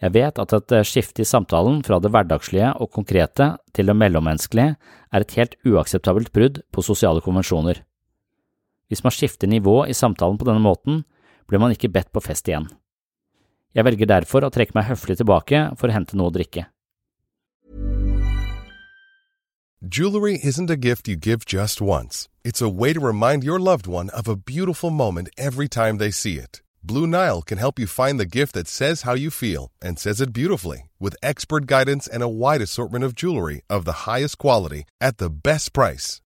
Jeg 0.00 0.14
vet 0.14 0.38
at 0.40 0.54
et 0.56 0.74
skifte 0.88 1.20
i 1.20 1.28
samtalen 1.28 1.82
fra 1.84 1.98
det 2.00 2.08
hverdagslige 2.14 2.70
og 2.80 2.88
konkrete 2.94 3.50
til 3.76 3.90
det 3.90 3.96
mellommenneskelige 4.00 4.78
er 5.12 5.24
et 5.24 5.34
helt 5.36 5.58
uakseptabelt 5.68 6.32
brudd 6.32 6.62
på 6.72 6.84
sosiale 6.86 7.20
konvensjoner. 7.20 7.82
Hvis 8.88 9.04
man 9.04 9.14
skifter 9.14 9.50
nivå 9.50 9.82
i 9.86 9.94
samtalen 9.94 10.38
på 10.40 10.48
denne 10.48 10.64
måten, 10.64 11.04
blir 11.46 11.60
man 11.60 11.74
ikke 11.74 11.92
bedt 11.92 12.08
på 12.14 12.22
fest 12.24 12.48
igjen. 12.48 12.70
Jeg 13.74 13.86
velger 13.86 14.08
derfor 14.10 14.44
å 14.44 14.50
trekke 14.50 14.74
meg 14.74 14.88
høflig 14.90 15.16
tilbake 15.20 15.70
for 15.78 15.90
å 15.90 15.94
hente 15.94 16.18
noe 16.18 16.30
å 16.30 16.34
drikke. 16.34 16.66
Jewelry 19.82 20.38
isn't 20.42 20.70
a 20.70 20.76
gift 20.76 21.08
you 21.08 21.16
give 21.16 21.46
just 21.46 21.80
once. 21.80 22.28
It's 22.44 22.60
a 22.60 22.68
way 22.68 22.92
to 22.92 23.00
remind 23.00 23.44
your 23.44 23.58
loved 23.58 23.86
one 23.86 24.10
of 24.10 24.28
a 24.28 24.36
beautiful 24.36 24.90
moment 24.90 25.30
every 25.38 25.68
time 25.68 25.96
they 25.96 26.10
see 26.10 26.36
it. 26.36 26.60
Blue 26.82 27.06
Nile 27.06 27.40
can 27.40 27.58
help 27.58 27.78
you 27.78 27.86
find 27.86 28.18
the 28.18 28.26
gift 28.26 28.52
that 28.54 28.68
says 28.68 29.02
how 29.02 29.14
you 29.14 29.30
feel 29.30 29.70
and 29.80 29.98
says 29.98 30.20
it 30.20 30.34
beautifully 30.34 30.90
with 30.98 31.16
expert 31.22 31.66
guidance 31.66 32.06
and 32.06 32.22
a 32.22 32.28
wide 32.28 32.60
assortment 32.60 33.04
of 33.04 33.14
jewelry 33.14 33.62
of 33.70 33.84
the 33.84 34.04
highest 34.06 34.36
quality 34.36 34.84
at 35.00 35.16
the 35.18 35.30
best 35.30 35.72
price. 35.72 36.20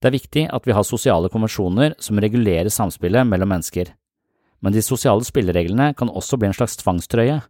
Det 0.00 0.08
er 0.08 0.16
viktig 0.16 0.44
at 0.48 0.64
vi 0.64 0.72
har 0.72 0.86
sosiale 0.88 1.28
konvensjoner 1.28 1.94
som 2.00 2.20
regulerer 2.22 2.72
samspillet 2.72 3.28
mellom 3.28 3.52
mennesker, 3.52 3.92
men 4.64 4.72
de 4.72 4.82
sosiale 4.84 5.24
spillereglene 5.24 5.92
kan 5.96 6.08
også 6.08 6.38
bli 6.40 6.48
en 6.48 6.56
slags 6.56 6.78
tvangstrøye. 6.80 7.40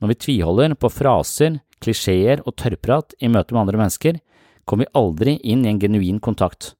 Når 0.00 0.12
vi 0.12 0.18
tviholder 0.26 0.74
på 0.76 0.90
fraser, 0.92 1.60
klisjeer 1.82 2.42
og 2.44 2.56
tørrprat 2.60 3.16
i 3.20 3.30
møte 3.32 3.54
med 3.54 3.64
andre 3.64 3.80
mennesker, 3.80 4.20
kommer 4.64 4.86
vi 4.86 4.94
aldri 4.98 5.36
inn 5.40 5.64
i 5.64 5.72
en 5.72 5.80
genuin 5.80 6.20
kontakt. 6.20 6.74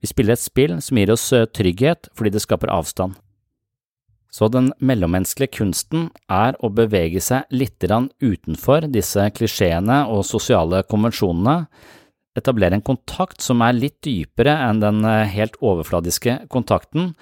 Vi 0.00 0.10
spiller 0.10 0.36
et 0.36 0.42
spill 0.42 0.78
som 0.84 0.98
gir 1.00 1.12
oss 1.14 1.30
eh, 1.32 1.46
trygghet 1.48 2.10
fordi 2.16 2.34
det 2.34 2.42
skaper 2.44 2.72
avstand. 2.72 3.16
Så 4.34 4.48
den 4.50 4.72
mellommenneskelige 4.82 5.60
kunsten 5.60 6.08
er 6.26 6.56
å 6.58 6.72
bevege 6.74 7.20
seg 7.22 7.46
litt 7.54 7.84
utenfor 7.86 8.88
disse 8.90 9.28
klisjeene 9.30 10.00
og 10.10 10.26
sosiale 10.26 10.82
konvensjonene, 10.90 11.68
etablere 12.38 12.78
en 12.78 12.84
kontakt 12.84 13.42
som 13.44 13.62
er 13.64 13.76
litt 13.76 14.00
dypere 14.04 14.54
enn 14.68 14.82
den 14.82 15.04
eh, 15.08 15.30
helt 15.34 15.58
overfladiske 15.62 16.44
kontakten, 16.52 17.12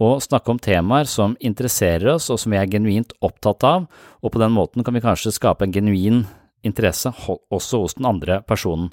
og 0.00 0.22
snakke 0.24 0.54
om 0.54 0.60
temaer 0.62 1.04
som 1.04 1.34
interesserer 1.44 2.14
oss 2.14 2.30
og 2.32 2.38
som 2.40 2.54
vi 2.54 2.56
er 2.56 2.70
genuint 2.72 3.12
opptatt 3.20 3.66
av, 3.68 3.88
og 4.24 4.32
på 4.32 4.40
den 4.40 4.54
måten 4.54 4.84
kan 4.86 4.96
vi 4.96 5.02
kanskje 5.04 5.34
skape 5.36 5.66
en 5.66 5.74
genuin 5.74 6.22
interesse 6.64 7.12
også 7.20 7.82
hos 7.82 7.98
den 7.98 8.08
andre 8.08 8.40
personen. 8.48 8.88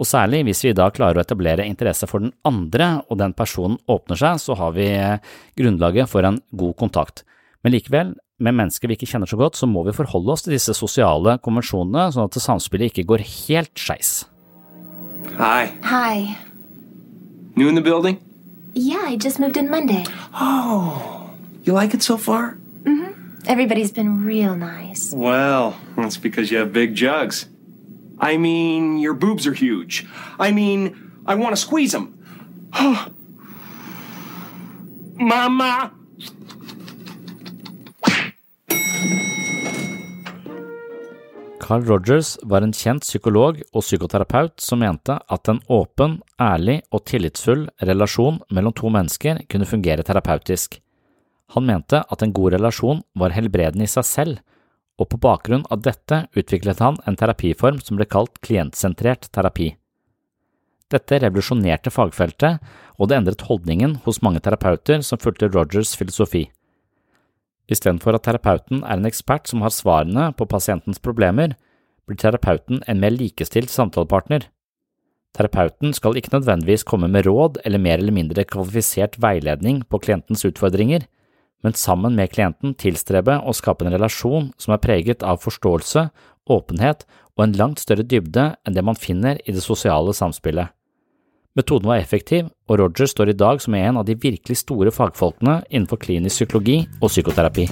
Og 0.00 0.06
særlig 0.06 0.44
hvis 0.46 0.62
vi 0.64 0.72
da 0.76 0.86
klarer 0.94 1.18
å 1.18 1.24
etablere 1.24 1.66
interesse 1.66 2.06
for 2.08 2.22
den 2.22 2.32
andre, 2.46 3.02
og 3.10 3.18
den 3.20 3.34
personen 3.36 3.76
åpner 3.90 4.20
seg, 4.20 4.38
så 4.40 4.56
har 4.56 4.72
vi 4.78 4.86
eh, 4.94 5.18
grunnlaget 5.58 6.08
for 6.08 6.24
en 6.26 6.40
god 6.56 6.76
kontakt. 6.78 7.24
Men 7.64 7.74
likevel, 7.74 8.14
med 8.40 8.56
mennesker 8.56 8.88
vi 8.88 8.96
ikke 8.96 9.10
kjenner 9.10 9.28
så 9.28 9.36
godt, 9.36 9.58
så 9.58 9.68
må 9.68 9.82
vi 9.84 9.96
forholde 9.96 10.32
oss 10.32 10.46
til 10.46 10.54
disse 10.54 10.72
sosiale 10.78 11.36
konvensjonene, 11.44 12.08
sånn 12.14 12.30
at 12.30 12.38
samspillet 12.40 12.94
ikke 12.94 13.08
går 13.10 13.26
helt 13.26 13.74
skeis. 13.76 14.29
Hi. 15.36 15.76
Hi. 15.82 16.38
New 17.56 17.68
in 17.68 17.74
the 17.74 17.80
building? 17.80 18.20
Yeah, 18.74 19.02
I 19.04 19.16
just 19.16 19.40
moved 19.40 19.56
in 19.56 19.68
Monday. 19.70 20.04
Oh, 20.34 21.30
you 21.64 21.72
like 21.72 21.94
it 21.94 22.02
so 22.02 22.16
far? 22.16 22.58
Mm-hmm. 22.82 23.42
Everybody's 23.46 23.90
been 23.92 24.24
real 24.24 24.54
nice. 24.56 25.12
Well, 25.12 25.80
that's 25.96 26.16
because 26.16 26.50
you 26.50 26.58
have 26.58 26.72
big 26.72 26.94
jugs. 26.94 27.46
I 28.18 28.36
mean, 28.36 28.98
your 28.98 29.14
boobs 29.14 29.46
are 29.46 29.54
huge. 29.54 30.06
I 30.38 30.52
mean, 30.52 31.12
I 31.26 31.34
want 31.34 31.52
to 31.54 31.60
squeeze 31.60 31.92
them. 31.92 32.16
Mama! 35.16 35.92
Carl 41.70 41.84
Rogers 41.86 42.38
var 42.42 42.64
en 42.66 42.72
kjent 42.74 43.04
psykolog 43.06 43.60
og 43.70 43.84
psykoterapeut 43.84 44.56
som 44.58 44.80
mente 44.82 45.14
at 45.14 45.50
en 45.52 45.60
åpen, 45.70 46.16
ærlig 46.42 46.80
og 46.90 47.04
tillitsfull 47.06 47.68
relasjon 47.86 48.40
mellom 48.50 48.74
to 48.74 48.90
mennesker 48.90 49.44
kunne 49.46 49.68
fungere 49.70 50.02
terapeutisk. 50.02 50.80
Han 51.54 51.68
mente 51.70 52.02
at 52.02 52.26
en 52.26 52.34
god 52.34 52.56
relasjon 52.56 53.04
var 53.14 53.36
helbredende 53.38 53.86
i 53.86 53.92
seg 53.94 54.08
selv, 54.08 54.42
og 54.98 55.12
på 55.12 55.22
bakgrunn 55.22 55.62
av 55.70 55.86
dette 55.86 56.24
utviklet 56.34 56.82
han 56.82 56.98
en 57.06 57.22
terapiform 57.22 57.78
som 57.86 58.02
ble 58.02 58.10
kalt 58.10 58.42
klientsentrert 58.42 59.30
terapi. 59.30 59.76
Dette 60.90 61.22
revolusjonerte 61.22 61.94
fagfeltet, 61.94 62.58
og 62.98 63.06
det 63.06 63.22
endret 63.22 63.46
holdningen 63.46 64.00
hos 64.08 64.24
mange 64.26 64.42
terapeuter 64.42 65.06
som 65.06 65.22
fulgte 65.22 65.54
Rogers' 65.54 65.94
filosofi. 65.94 66.48
Istedenfor 67.70 68.16
at 68.18 68.26
terapeuten 68.26 68.82
er 68.82 68.98
en 68.98 69.06
ekspert 69.08 69.46
som 69.50 69.62
har 69.62 69.74
svarene 69.74 70.30
på 70.36 70.48
pasientens 70.50 70.98
problemer, 71.02 71.54
blir 72.08 72.18
terapeuten 72.18 72.82
en 72.90 72.98
mer 73.02 73.14
likestilt 73.14 73.70
samtalepartner. 73.70 74.48
Terapeuten 75.36 75.94
skal 75.94 76.18
ikke 76.18 76.32
nødvendigvis 76.34 76.82
komme 76.82 77.06
med 77.08 77.28
råd 77.28 77.60
eller 77.64 77.78
mer 77.78 78.00
eller 78.02 78.14
mindre 78.16 78.44
kvalifisert 78.44 79.20
veiledning 79.22 79.84
på 79.86 80.00
klientens 80.02 80.42
utfordringer, 80.48 81.06
men 81.62 81.76
sammen 81.76 82.16
med 82.18 82.32
klienten 82.32 82.74
tilstrebe 82.74 83.36
å 83.38 83.54
skape 83.54 83.86
en 83.86 83.94
relasjon 83.94 84.50
som 84.58 84.74
er 84.74 84.82
preget 84.82 85.22
av 85.22 85.42
forståelse, 85.44 86.08
åpenhet 86.50 87.04
og 87.36 87.44
en 87.44 87.56
langt 87.60 87.82
større 87.82 88.02
dybde 88.02 88.48
enn 88.66 88.74
det 88.74 88.82
man 88.82 88.98
finner 88.98 89.38
i 89.46 89.54
det 89.54 89.62
sosiale 89.62 90.16
samspillet. 90.16 90.72
Metoden 91.58 91.88
var 91.88 91.98
effektiv, 91.98 92.46
og 92.68 92.78
Roger 92.78 93.06
står 93.10 93.32
i 93.32 93.34
dag 93.34 93.58
som 93.58 93.74
en 93.74 93.96
av 93.98 94.04
de 94.06 94.14
virkelig 94.14 94.60
store 94.60 94.92
fagfolkene 94.94 95.56
innenfor 95.66 95.98
klinisk 95.98 96.36
psykologi 96.44 96.84
og 97.02 97.10
psykoterapi. 97.10 97.66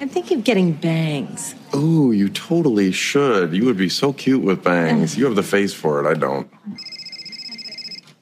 Of 0.00 0.44
getting 0.44 0.72
bangs. 0.80 1.54
Ooh, 1.74 2.10
you 2.12 2.28
totally 2.28 2.90
should. 2.92 3.52
You 3.52 3.64
would 3.64 3.76
be 3.76 3.88
so 3.88 4.12
cute 4.12 4.42
with 4.42 4.62
bangs. 4.62 5.16
You 5.18 5.26
have 5.26 5.36
the 5.36 5.42
face 5.42 5.74
for 5.74 6.00
it. 6.00 6.06
I 6.06 6.14
don't. 6.18 6.48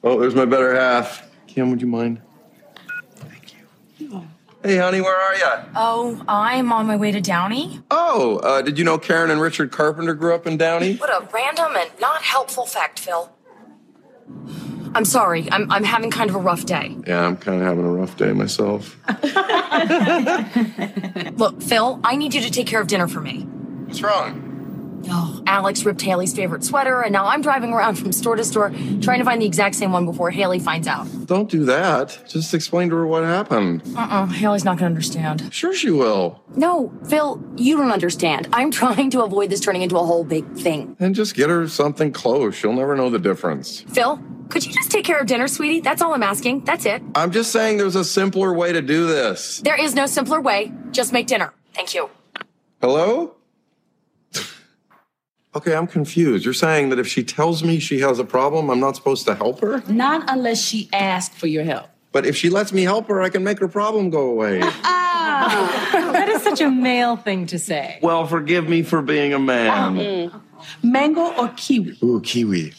Oh, 0.03 0.19
there's 0.19 0.35
my 0.35 0.45
better 0.45 0.75
half. 0.75 1.23
Kim, 1.47 1.69
would 1.69 1.81
you 1.81 1.87
mind? 1.87 2.19
Hey, 4.65 4.77
honey, 4.77 4.99
where 4.99 5.15
are 5.15 5.35
you? 5.35 5.69
Oh, 5.75 6.23
I'm 6.27 6.73
on 6.73 6.87
my 6.87 6.95
way 6.95 7.11
to 7.11 7.21
Downey. 7.21 7.83
Oh, 7.91 8.37
uh, 8.37 8.63
did 8.63 8.79
you 8.79 8.83
know 8.83 8.97
Karen 8.97 9.29
and 9.29 9.39
Richard 9.39 9.71
Carpenter 9.71 10.15
grew 10.15 10.33
up 10.33 10.47
in 10.47 10.57
Downey? 10.57 10.95
What 10.95 11.11
a 11.11 11.23
random 11.31 11.75
and 11.75 11.91
not 12.01 12.23
helpful 12.23 12.65
fact, 12.65 12.97
Phil. 12.97 13.31
I'm 14.95 15.05
sorry. 15.05 15.47
I'm, 15.51 15.71
I'm 15.71 15.83
having 15.83 16.09
kind 16.09 16.31
of 16.31 16.35
a 16.35 16.39
rough 16.39 16.65
day. 16.65 16.97
Yeah, 17.05 17.27
I'm 17.27 17.37
kind 17.37 17.61
of 17.61 17.67
having 17.67 17.85
a 17.85 17.91
rough 17.91 18.17
day 18.17 18.33
myself. 18.33 18.97
Look, 21.37 21.61
Phil, 21.61 21.99
I 22.03 22.15
need 22.15 22.33
you 22.33 22.41
to 22.41 22.49
take 22.49 22.65
care 22.65 22.81
of 22.81 22.87
dinner 22.87 23.07
for 23.07 23.21
me. 23.21 23.41
What's 23.41 24.01
wrong? 24.01 24.44
Oh, 25.07 25.43
Alex 25.47 25.85
ripped 25.85 26.01
Haley's 26.01 26.33
favorite 26.33 26.63
sweater, 26.63 27.01
and 27.01 27.13
now 27.13 27.25
I'm 27.25 27.41
driving 27.41 27.71
around 27.73 27.95
from 27.95 28.11
store 28.11 28.35
to 28.35 28.43
store 28.43 28.69
trying 29.01 29.19
to 29.19 29.25
find 29.25 29.41
the 29.41 29.45
exact 29.45 29.75
same 29.75 29.91
one 29.91 30.05
before 30.05 30.31
Haley 30.31 30.59
finds 30.59 30.87
out. 30.87 31.07
Don't 31.25 31.49
do 31.49 31.65
that. 31.65 32.17
Just 32.27 32.53
explain 32.53 32.89
to 32.89 32.95
her 32.95 33.07
what 33.07 33.23
happened. 33.23 33.83
Uh-uh, 33.95 34.27
Haley's 34.27 34.65
not 34.65 34.77
gonna 34.77 34.87
understand. 34.87 35.53
Sure 35.53 35.73
she 35.73 35.91
will. 35.91 36.41
No, 36.55 36.91
Phil, 37.09 37.41
you 37.55 37.77
don't 37.77 37.91
understand. 37.91 38.47
I'm 38.53 38.71
trying 38.71 39.09
to 39.11 39.23
avoid 39.23 39.49
this 39.49 39.59
turning 39.59 39.81
into 39.81 39.97
a 39.97 40.05
whole 40.05 40.23
big 40.23 40.49
thing. 40.55 40.95
And 40.99 41.13
just 41.15 41.35
get 41.35 41.49
her 41.49 41.67
something 41.67 42.11
close. 42.11 42.55
She'll 42.55 42.73
never 42.73 42.95
know 42.95 43.09
the 43.09 43.19
difference. 43.19 43.81
Phil, 43.81 44.19
could 44.49 44.65
you 44.65 44.71
just 44.73 44.91
take 44.91 45.05
care 45.05 45.19
of 45.19 45.27
dinner, 45.27 45.47
sweetie? 45.47 45.81
That's 45.81 46.01
all 46.01 46.13
I'm 46.13 46.23
asking. 46.23 46.65
That's 46.65 46.85
it. 46.85 47.01
I'm 47.15 47.31
just 47.31 47.51
saying 47.51 47.77
there's 47.77 47.95
a 47.95 48.05
simpler 48.05 48.53
way 48.53 48.71
to 48.73 48.81
do 48.81 49.05
this. 49.07 49.61
There 49.61 49.79
is 49.79 49.95
no 49.95 50.05
simpler 50.05 50.41
way. 50.41 50.71
Just 50.91 51.13
make 51.13 51.27
dinner. 51.27 51.53
Thank 51.73 51.93
you. 51.93 52.09
Hello? 52.81 53.35
Okay, 55.55 55.73
I'm 55.73 55.87
confused. 55.87 56.43
You're 56.43 56.53
saying 56.53 56.89
that 56.89 56.99
if 56.99 57.07
she 57.07 57.23
tells 57.23 57.63
me 57.63 57.79
she 57.79 57.99
has 58.01 58.19
a 58.19 58.25
problem, 58.25 58.69
I'm 58.69 58.81
not 58.81 58.97
supposed 58.97 59.25
to 59.27 59.35
help 59.35 59.61
her? 59.61 59.81
Not 59.87 60.29
unless 60.29 60.61
she 60.61 60.89
asks 60.91 61.35
for 61.37 61.47
your 61.47 61.63
help. 61.63 61.87
But 62.11 62.25
if 62.25 62.35
she 62.35 62.49
lets 62.49 62.73
me 62.73 62.83
help 62.83 63.07
her, 63.07 63.21
I 63.21 63.29
can 63.29 63.43
make 63.43 63.59
her 63.59 63.67
problem 63.69 64.09
go 64.09 64.29
away. 64.29 64.59
Ah, 64.61 65.89
that 66.13 66.27
is 66.27 66.43
such 66.43 66.59
a 66.59 66.69
male 66.69 67.15
thing 67.15 67.45
to 67.47 67.59
say. 67.59 67.99
well, 68.01 68.25
forgive 68.27 68.67
me 68.67 68.83
for 68.83 69.01
being 69.01 69.33
a 69.33 69.39
man. 69.39 70.31
Mango 70.83 71.33
or 71.35 71.49
kiwi? 71.55 71.97
Ooh, 72.03 72.21
kiwi. 72.21 72.73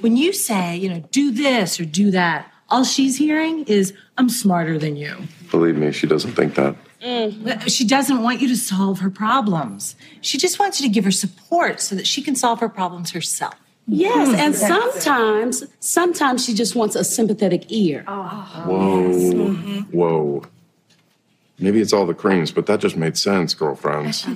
When 0.00 0.16
you 0.16 0.32
say, 0.32 0.76
you 0.76 0.88
know, 0.88 1.00
do 1.10 1.30
this 1.30 1.80
or 1.80 1.84
do 1.84 2.10
that, 2.10 2.50
all 2.68 2.84
she's 2.84 3.16
hearing 3.16 3.64
is, 3.64 3.92
I'm 4.18 4.28
smarter 4.28 4.78
than 4.78 4.96
you. 4.96 5.16
Believe 5.50 5.76
me, 5.76 5.92
she 5.92 6.06
doesn't 6.06 6.32
think 6.32 6.54
that. 6.54 6.76
Mm. 7.06 7.44
But 7.44 7.70
She 7.70 7.84
doesn't 7.84 8.22
want 8.22 8.40
you 8.40 8.48
to 8.48 8.56
solve 8.56 8.98
her 8.98 9.10
problems. 9.10 9.94
She 10.20 10.38
just 10.38 10.58
wants 10.58 10.80
you 10.80 10.88
to 10.88 10.92
give 10.92 11.04
her 11.04 11.10
support 11.12 11.80
so 11.80 11.94
that 11.94 12.06
she 12.06 12.20
can 12.20 12.34
solve 12.34 12.58
her 12.60 12.68
problems 12.68 13.12
herself. 13.12 13.54
Yes, 13.86 14.28
mm. 14.28 14.34
and 14.34 14.54
That's 14.54 14.62
it. 14.62 15.02
sometimes, 15.02 15.64
sometimes 15.78 16.44
she 16.44 16.54
just 16.54 16.74
wants 16.74 16.96
a 16.96 17.04
sympathetic 17.04 17.70
ear. 17.70 18.04
Oh. 18.08 18.64
Whoa. 18.66 19.12
Mm-hmm. 19.12 19.96
Whoa. 19.96 20.42
Maybe 21.60 21.80
it's 21.80 21.92
all 21.92 22.04
the 22.04 22.14
creams, 22.14 22.50
but 22.50 22.66
that 22.66 22.80
just 22.80 22.96
made 22.96 23.16
sense, 23.16 23.54
girlfriends. 23.54 24.26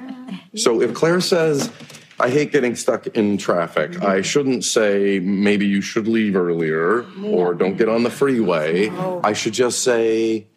so 0.56 0.82
if 0.82 0.92
Claire 0.92 1.20
says, 1.20 1.70
I 2.18 2.28
hate 2.28 2.50
getting 2.50 2.74
stuck 2.74 3.06
in 3.06 3.38
traffic, 3.38 3.92
mm-hmm. 3.92 4.04
I 4.04 4.22
shouldn't 4.22 4.64
say, 4.64 5.20
maybe 5.20 5.66
you 5.66 5.80
should 5.80 6.08
leave 6.08 6.34
earlier 6.34 7.06
or 7.22 7.54
don't 7.54 7.76
get 7.76 7.88
on 7.88 8.02
the 8.02 8.10
freeway. 8.10 8.88
Oh. 8.90 9.20
I 9.22 9.32
should 9.32 9.54
just 9.54 9.84
say, 9.84 10.48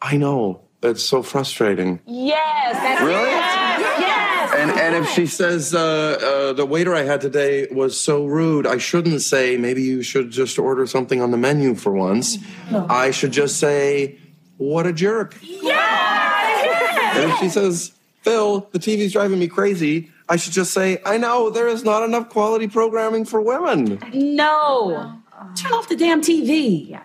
I 0.00 0.16
know, 0.16 0.67
it's 0.82 1.04
so 1.04 1.22
frustrating. 1.22 2.00
Yes, 2.06 2.74
that's 2.74 3.00
Really? 3.02 3.30
Yes. 3.30 4.54
And, 4.56 4.70
and 4.70 5.04
if 5.04 5.10
she 5.10 5.26
says, 5.26 5.74
uh, 5.74 5.78
uh, 5.80 6.52
the 6.52 6.66
waiter 6.66 6.94
I 6.94 7.02
had 7.02 7.20
today 7.20 7.68
was 7.70 8.00
so 8.00 8.24
rude, 8.24 8.66
I 8.66 8.78
shouldn't 8.78 9.22
say, 9.22 9.56
maybe 9.56 9.82
you 9.82 10.02
should 10.02 10.30
just 10.30 10.58
order 10.58 10.86
something 10.86 11.20
on 11.20 11.30
the 11.30 11.36
menu 11.36 11.74
for 11.74 11.92
once. 11.92 12.38
I 12.72 13.10
should 13.10 13.32
just 13.32 13.58
say, 13.58 14.18
what 14.56 14.86
a 14.86 14.92
jerk. 14.92 15.36
Yes. 15.42 17.16
And 17.16 17.30
if 17.30 17.38
she 17.38 17.48
says, 17.48 17.92
Phil, 18.22 18.68
the 18.72 18.78
TV's 18.78 19.12
driving 19.12 19.38
me 19.38 19.48
crazy, 19.48 20.10
I 20.28 20.36
should 20.36 20.52
just 20.52 20.72
say, 20.74 21.00
I 21.06 21.18
know, 21.18 21.50
there 21.50 21.68
is 21.68 21.84
not 21.84 22.02
enough 22.02 22.28
quality 22.28 22.68
programming 22.68 23.24
for 23.24 23.40
women. 23.40 24.00
No. 24.12 25.20
Turn 25.54 25.72
off 25.72 25.88
the 25.88 25.96
damn 25.96 26.20
TV. 26.20 27.00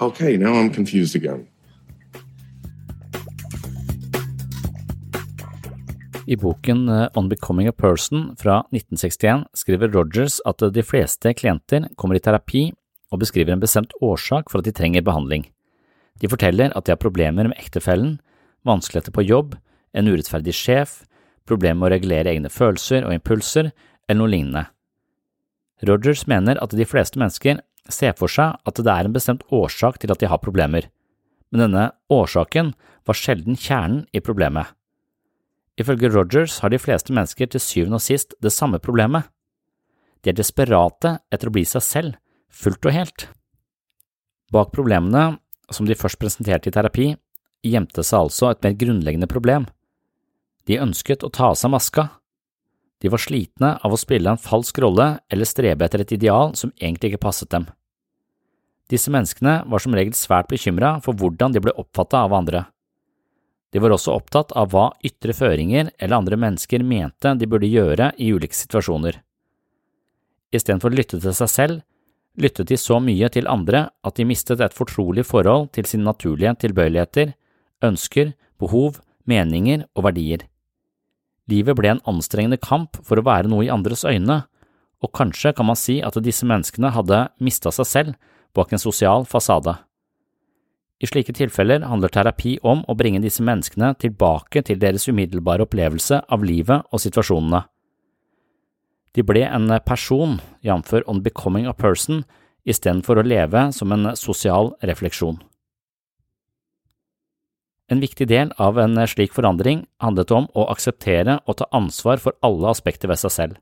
Okay, 0.00 0.36
now 0.36 0.54
I'm 0.54 0.70
confused 0.70 1.14
again. 1.14 1.46
I 6.30 6.36
boken 6.38 6.88
eh, 6.88 7.08
On 7.18 7.28
Becoming 7.28 7.68
a 7.68 7.72
Person 7.72 8.36
fra 8.38 8.60
1961 8.70 9.48
skriver 9.52 9.90
Rogers 9.90 10.38
at 10.46 10.62
de 10.62 10.82
fleste 10.86 11.32
klienter 11.34 11.88
kommer 11.98 12.14
i 12.14 12.22
terapi 12.22 12.68
og 13.10 13.24
beskriver 13.24 13.56
en 13.56 13.62
bestemt 13.62 13.96
årsak 13.98 14.52
for 14.52 14.62
at 14.62 14.68
de 14.68 14.74
trenger 14.76 15.02
behandling. 15.02 15.48
De 16.22 16.30
forteller 16.30 16.70
at 16.76 16.86
de 16.86 16.94
har 16.94 17.02
problemer 17.02 17.50
med 17.50 17.58
ektefellen, 17.58 18.20
vanskeligheter 18.62 19.16
på 19.16 19.26
jobb, 19.26 19.56
en 19.90 20.06
urettferdig 20.06 20.54
sjef, 20.54 21.00
problemer 21.48 21.80
med 21.80 21.88
å 21.88 21.92
regulere 21.96 22.30
egne 22.30 22.52
følelser 22.52 23.02
og 23.08 23.16
impulser, 23.16 23.72
eller 24.06 24.22
noe 24.22 24.30
lignende. 24.30 24.66
Rogers 25.82 26.28
mener 26.30 26.60
at 26.62 26.76
de 26.76 26.86
fleste 26.86 27.18
mennesker 27.18 27.58
ser 27.90 28.14
for 28.14 28.30
seg 28.30 28.60
at 28.68 28.78
det 28.78 28.92
er 28.92 29.08
en 29.08 29.16
bestemt 29.16 29.42
årsak 29.50 29.98
til 29.98 30.14
at 30.14 30.22
de 30.22 30.30
har 30.30 30.44
problemer, 30.44 30.86
men 31.50 31.66
denne 31.66 31.90
årsaken 32.12 32.76
var 33.08 33.18
sjelden 33.18 33.58
kjernen 33.58 34.04
i 34.14 34.22
problemet. 34.22 34.70
Ifølge 35.80 36.10
Rogers 36.12 36.58
har 36.60 36.72
de 36.72 36.80
fleste 36.80 37.14
mennesker 37.16 37.48
til 37.48 37.62
syvende 37.62 37.96
og 38.00 38.04
sist 38.04 38.34
det 38.44 38.52
samme 38.52 38.80
problemet. 38.82 39.24
De 40.20 40.32
er 40.32 40.36
desperate 40.36 41.16
etter 41.32 41.48
å 41.48 41.54
bli 41.54 41.64
seg 41.64 41.84
selv, 41.84 42.18
fullt 42.52 42.84
og 42.84 42.92
helt. 42.92 43.28
Bak 44.52 44.74
problemene, 44.74 45.38
som 45.72 45.86
de 45.88 45.96
først 45.96 46.20
presenterte 46.20 46.68
i 46.68 46.74
terapi, 46.74 47.12
gjemte 47.64 48.04
seg 48.04 48.26
altså 48.26 48.50
et 48.50 48.64
mer 48.64 48.76
grunnleggende 48.76 49.30
problem. 49.30 49.68
De 50.68 50.80
ønsket 50.82 51.24
å 51.24 51.32
ta 51.32 51.52
av 51.52 51.58
seg 51.58 51.72
maska. 51.72 52.08
De 53.00 53.08
var 53.08 53.22
slitne 53.22 53.76
av 53.80 53.94
å 53.94 54.00
spille 54.00 54.28
en 54.28 54.40
falsk 54.40 54.82
rolle 54.84 55.14
eller 55.32 55.48
strebe 55.48 55.86
etter 55.86 56.04
et 56.04 56.12
ideal 56.18 56.52
som 56.58 56.74
egentlig 56.76 57.14
ikke 57.14 57.24
passet 57.24 57.52
dem. 57.54 57.64
Disse 58.90 59.12
menneskene 59.14 59.62
var 59.70 59.80
som 59.80 59.94
regel 59.96 60.16
svært 60.18 60.50
bekymra 60.50 60.98
for 61.04 61.16
hvordan 61.16 61.54
de 61.54 61.62
ble 61.62 61.72
oppfatta 61.78 62.26
av 62.26 62.34
andre. 62.36 62.66
De 63.70 63.78
var 63.78 63.94
også 63.94 64.14
opptatt 64.16 64.52
av 64.58 64.72
hva 64.72 64.88
ytre 65.06 65.34
føringer 65.36 65.92
eller 65.98 66.16
andre 66.16 66.38
mennesker 66.40 66.82
mente 66.82 67.34
de 67.38 67.46
burde 67.46 67.70
gjøre 67.70 68.10
i 68.18 68.32
ulike 68.34 68.56
situasjoner. 68.56 69.20
Istedenfor 70.50 70.90
å 70.90 70.98
lytte 70.98 71.20
til 71.22 71.34
seg 71.36 71.50
selv, 71.50 71.82
lyttet 72.40 72.70
de 72.70 72.78
så 72.80 72.98
mye 73.02 73.28
til 73.30 73.46
andre 73.50 73.88
at 74.06 74.16
de 74.18 74.26
mistet 74.26 74.62
et 74.64 74.74
fortrolig 74.74 75.24
forhold 75.28 75.70
til 75.76 75.86
sine 75.86 76.08
naturlige 76.08 76.56
tilbøyeligheter, 76.64 77.34
ønsker, 77.86 78.34
behov, 78.58 78.98
meninger 79.30 79.86
og 79.94 80.08
verdier. 80.08 80.46
Livet 81.50 81.78
ble 81.78 81.94
en 81.94 82.02
anstrengende 82.10 82.58
kamp 82.62 82.98
for 83.06 83.18
å 83.18 83.26
være 83.26 83.50
noe 83.50 83.66
i 83.66 83.72
andres 83.72 84.04
øyne, 84.06 84.42
og 85.00 85.14
kanskje 85.16 85.54
kan 85.56 85.66
man 85.70 85.78
si 85.78 86.00
at 86.04 86.18
disse 86.22 86.46
menneskene 86.46 86.92
hadde 86.94 87.28
mista 87.42 87.72
seg 87.74 87.88
selv 87.88 88.18
bak 88.54 88.72
en 88.74 88.82
sosial 88.82 89.24
fasade. 89.28 89.78
I 91.00 91.08
slike 91.08 91.32
tilfeller 91.32 91.86
handler 91.88 92.12
terapi 92.12 92.58
om 92.60 92.82
å 92.84 92.96
bringe 92.96 93.22
disse 93.24 93.40
menneskene 93.44 93.94
tilbake 94.02 94.60
til 94.68 94.80
deres 94.80 95.08
umiddelbare 95.08 95.64
opplevelse 95.64 96.20
av 96.28 96.44
livet 96.44 96.84
og 96.92 97.00
situasjonene. 97.00 97.62
De 99.16 99.24
ble 99.26 99.42
en 99.48 99.72
person, 99.82 100.36
jf. 100.62 100.92
On 101.08 101.22
Becoming 101.24 101.66
a 101.66 101.72
Person, 101.74 102.24
istedenfor 102.68 103.18
å 103.18 103.26
leve 103.26 103.70
som 103.72 103.92
en 103.96 104.12
sosial 104.14 104.74
refleksjon. 104.84 105.40
En 107.90 107.98
viktig 107.98 108.28
del 108.30 108.52
av 108.62 108.78
en 108.78 109.00
slik 109.10 109.32
forandring 109.34 109.82
handlet 110.04 110.30
om 110.30 110.46
å 110.54 110.68
akseptere 110.70 111.40
og 111.48 111.58
ta 111.58 111.66
ansvar 111.74 112.20
for 112.22 112.36
alle 112.46 112.70
aspekter 112.70 113.10
ved 113.10 113.18
seg 113.18 113.34
selv. 113.34 113.56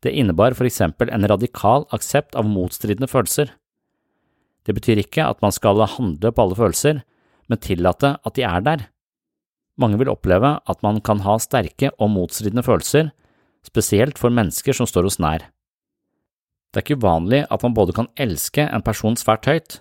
Det 0.00 0.14
innebar 0.14 0.56
for 0.56 0.68
eksempel 0.68 1.10
en 1.12 1.26
radikal 1.28 1.84
aksept 1.92 2.38
av 2.38 2.48
motstridende 2.48 3.08
følelser. 3.10 3.52
Det 4.64 4.74
betyr 4.76 5.02
ikke 5.02 5.26
at 5.28 5.42
man 5.44 5.52
skal 5.52 5.82
handle 5.96 6.32
på 6.32 6.44
alle 6.44 6.58
følelser, 6.58 7.02
men 7.48 7.60
tillate 7.60 8.16
at 8.24 8.36
de 8.36 8.44
er 8.48 8.64
der. 8.64 8.86
Mange 9.76 9.98
vil 10.00 10.12
oppleve 10.12 10.56
at 10.64 10.82
man 10.86 11.00
kan 11.04 11.20
ha 11.24 11.36
sterke 11.42 11.90
og 11.98 12.12
motstridende 12.14 12.64
følelser, 12.64 13.10
spesielt 13.64 14.20
for 14.20 14.32
mennesker 14.32 14.76
som 14.76 14.88
står 14.88 15.08
oss 15.10 15.20
nær. 15.20 15.50
Det 16.72 16.80
er 16.80 16.86
ikke 16.86 16.98
uvanlig 17.02 17.44
at 17.52 17.62
man 17.62 17.74
både 17.74 17.94
kan 17.94 18.10
elske 18.18 18.64
en 18.66 18.82
person 18.82 19.16
svært 19.18 19.46
høyt, 19.46 19.80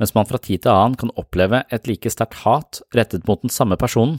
mens 0.00 0.14
man 0.16 0.26
fra 0.26 0.40
tid 0.42 0.64
til 0.64 0.72
annen 0.72 0.96
kan 0.98 1.12
oppleve 1.20 1.62
et 1.70 1.86
like 1.86 2.10
sterkt 2.10 2.40
hat 2.42 2.80
rettet 2.96 3.28
mot 3.28 3.42
den 3.42 3.52
samme 3.52 3.78
personen. 3.78 4.18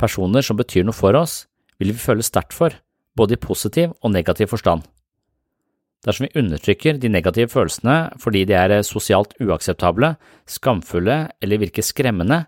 Personer 0.00 0.42
som 0.42 0.58
betyr 0.58 0.86
noe 0.86 0.96
for 0.96 1.14
oss, 1.14 1.44
vil 1.78 1.92
vi 1.92 2.02
føle 2.02 2.24
sterkt 2.26 2.56
for, 2.56 2.74
både 3.14 3.36
i 3.36 3.40
positiv 3.40 3.94
og 4.02 4.10
negativ 4.14 4.50
forstand. 4.50 4.82
Dersom 6.04 6.26
vi 6.26 6.40
undertrykker 6.40 6.98
de 7.00 7.08
negative 7.08 7.48
følelsene 7.52 7.96
fordi 8.20 8.44
de 8.48 8.56
er 8.58 8.74
sosialt 8.84 9.32
uakseptable, 9.40 10.14
skamfulle 10.44 11.18
eller 11.42 11.62
virker 11.62 11.86
skremmende, 11.86 12.44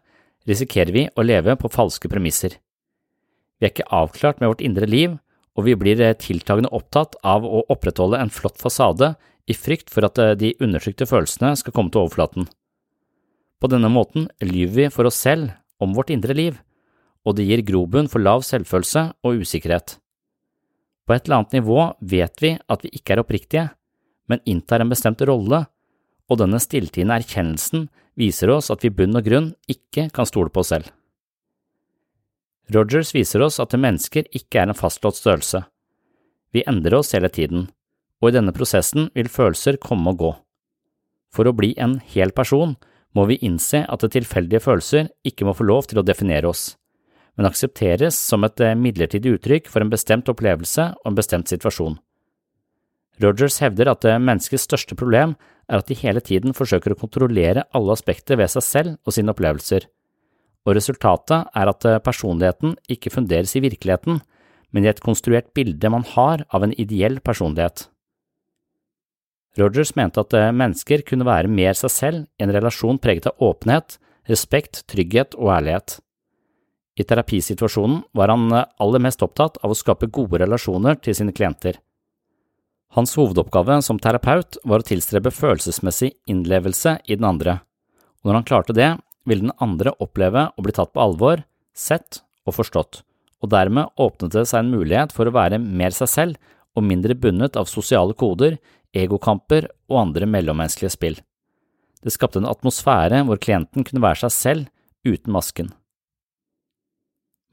risikerer 0.47 0.93
vi 0.93 1.07
å 1.17 1.25
leve 1.25 1.57
på 1.59 1.73
falske 1.73 2.11
premisser. 2.13 2.59
Vi 3.57 3.67
er 3.67 3.73
ikke 3.73 3.89
avklart 3.97 4.43
med 4.43 4.53
vårt 4.53 4.65
indre 4.65 4.89
liv, 4.89 5.17
og 5.57 5.65
vi 5.65 5.75
blir 5.79 6.03
tiltagende 6.21 6.71
opptatt 6.77 7.17
av 7.25 7.47
å 7.49 7.65
opprettholde 7.73 8.21
en 8.21 8.33
flott 8.33 8.61
fasade 8.61 9.15
i 9.49 9.57
frykt 9.57 9.89
for 9.93 10.05
at 10.05 10.21
de 10.37 10.53
undertrykte 10.61 11.09
følelsene 11.09 11.55
skal 11.57 11.73
komme 11.73 11.93
til 11.93 12.05
overflaten. 12.05 12.51
På 13.57 13.71
denne 13.73 13.89
måten 13.89 14.29
lyver 14.45 14.77
vi 14.77 14.91
for 14.93 15.09
oss 15.09 15.17
selv 15.17 15.55
om 15.81 15.97
vårt 15.97 16.13
indre 16.13 16.37
liv, 16.37 16.59
og 17.25 17.39
det 17.39 17.47
gir 17.49 17.65
grobunn 17.67 18.11
for 18.13 18.23
lav 18.23 18.45
selvfølelse 18.45 19.09
og 19.25 19.41
usikkerhet. 19.41 19.97
På 21.07 21.15
et 21.15 21.27
eller 21.27 21.41
annet 21.41 21.61
nivå 21.61 21.81
vet 22.01 22.43
vi 22.43 22.57
at 22.59 22.83
vi 22.83 22.91
ikke 22.99 23.15
er 23.15 23.23
oppriktige, 23.23 23.67
men 24.27 24.43
inntar 24.45 24.83
en 24.83 24.91
bestemt 24.91 25.23
rolle, 25.23 25.63
og 26.27 26.41
denne 26.41 26.59
stilltiende 26.59 27.15
erkjennelsen 27.21 27.87
viser 28.19 28.51
oss 28.51 28.73
at 28.75 28.83
vi 28.83 28.91
i 28.91 28.97
bunn 28.97 29.15
og 29.19 29.27
grunn 29.29 29.53
ikke 29.71 30.09
kan 30.15 30.27
stole 30.27 30.51
på 30.51 30.65
oss 30.65 30.73
selv. 30.75 30.91
Rogers 32.75 33.13
viser 33.15 33.45
oss 33.47 33.61
at 33.63 33.77
mennesker 33.79 34.27
ikke 34.35 34.59
er 34.59 34.73
en 34.73 34.79
fastlåst 34.79 35.23
størrelse. 35.23 35.63
Vi 36.51 36.65
endrer 36.67 36.99
oss 36.99 37.15
hele 37.15 37.31
tiden, 37.31 37.69
og 38.19 38.33
i 38.33 38.35
denne 38.35 38.55
prosessen 38.57 39.13
vil 39.15 39.31
følelser 39.31 39.79
komme 39.79 40.11
og 40.11 40.19
gå. 40.25 40.33
For 41.31 41.47
å 41.47 41.55
bli 41.55 41.77
en 41.79 42.01
hel 42.11 42.35
person 42.35 42.75
må 43.15 43.29
vi 43.31 43.39
innse 43.47 43.85
at 43.87 44.09
tilfeldige 44.11 44.65
følelser 44.65 45.13
ikke 45.23 45.47
må 45.47 45.55
få 45.55 45.69
lov 45.69 45.87
til 45.87 46.03
å 46.03 46.07
definere 46.07 46.51
oss 46.51 46.73
men 47.37 47.49
aksepteres 47.49 48.17
som 48.17 48.45
et 48.47 48.61
eh, 48.65 48.77
midlertidig 48.79 49.37
uttrykk 49.37 49.71
for 49.73 49.85
en 49.85 49.93
bestemt 49.93 50.29
opplevelse 50.33 50.89
og 50.97 51.11
en 51.11 51.19
bestemt 51.19 51.53
situasjon. 51.53 51.99
Rogers 53.23 53.61
hevder 53.65 53.93
at 53.93 54.07
eh, 54.09 54.21
menneskets 54.21 54.67
største 54.69 54.97
problem 54.99 55.37
er 55.67 55.81
at 55.81 55.91
de 55.91 55.99
hele 55.99 56.23
tiden 56.25 56.57
forsøker 56.57 56.95
å 56.95 57.01
kontrollere 57.01 57.67
alle 57.77 57.97
aspekter 57.97 58.41
ved 58.41 58.53
seg 58.53 58.65
selv 58.65 58.97
og 59.05 59.17
sine 59.17 59.33
opplevelser, 59.35 59.89
og 60.67 60.79
resultatet 60.79 61.53
er 61.53 61.73
at 61.73 61.89
eh, 61.89 62.01
personligheten 62.05 62.79
ikke 62.93 63.13
funderes 63.13 63.53
i 63.57 63.65
virkeligheten, 63.65 64.23
men 64.73 64.85
i 64.85 64.91
et 64.91 65.05
konstruert 65.05 65.53
bilde 65.57 65.93
man 65.93 66.07
har 66.17 66.43
av 66.55 66.65
en 66.65 66.75
ideell 66.81 67.21
personlighet. 67.25 67.87
Rogers 69.57 69.95
mente 69.97 70.21
at 70.21 70.35
mennesker 70.53 71.01
kunne 71.09 71.25
være 71.25 71.49
mer 71.49 71.73
seg 71.79 71.93
selv 71.93 72.25
i 72.37 72.45
en 72.45 72.53
relasjon 72.53 72.99
preget 73.01 73.31
av 73.31 73.41
åpenhet, 73.41 73.95
respekt, 74.29 74.83
trygghet 74.91 75.33
og 75.39 75.55
ærlighet. 75.55 75.97
I 76.97 77.05
terapisituasjonen 77.05 78.03
var 78.17 78.33
han 78.33 78.53
eh, 78.53 78.65
aller 78.81 79.03
mest 79.05 79.23
opptatt 79.23 79.61
av 79.63 79.73
å 79.73 79.79
skape 79.79 80.09
gode 80.09 80.41
relasjoner 80.41 80.97
til 81.05 81.17
sine 81.17 81.35
klienter. 81.37 81.79
Hans 82.97 83.13
hovedoppgave 83.19 83.83
som 83.85 83.99
terapeut 84.01 84.57
var 84.65 84.81
å 84.81 84.87
tilstrebe 84.87 85.33
følelsesmessig 85.35 86.15
innlevelse 86.31 86.97
i 87.05 87.19
den 87.19 87.27
andre, 87.29 87.59
og 88.23 88.31
når 88.31 88.39
han 88.39 88.49
klarte 88.49 88.77
det, 88.77 88.95
ville 89.27 89.49
den 89.49 89.59
andre 89.61 89.93
oppleve 90.01 90.49
å 90.57 90.65
bli 90.65 90.73
tatt 90.73 90.95
på 90.95 91.03
alvor, 91.03 91.43
sett 91.77 92.23
og 92.47 92.57
forstått, 92.57 93.03
og 93.43 93.53
dermed 93.53 93.93
åpnet 94.01 94.33
det 94.33 94.47
seg 94.49 94.63
en 94.63 94.73
mulighet 94.73 95.13
for 95.13 95.29
å 95.29 95.35
være 95.35 95.61
mer 95.61 95.93
seg 95.93 96.09
selv 96.09 96.53
og 96.77 96.87
mindre 96.87 97.17
bundet 97.19 97.59
av 97.61 97.69
sosiale 97.69 98.17
koder, 98.17 98.57
egokamper 98.97 99.69
og 99.91 99.99
andre 100.07 100.29
mellommenneskelige 100.31 100.95
spill. 100.95 101.19
Det 102.01 102.15
skapte 102.15 102.41
en 102.41 102.49
atmosfære 102.49 103.25
hvor 103.27 103.41
klienten 103.43 103.85
kunne 103.85 104.05
være 104.05 104.25
seg 104.25 104.33
selv 104.33 104.71
uten 105.05 105.35
masken. 105.35 105.75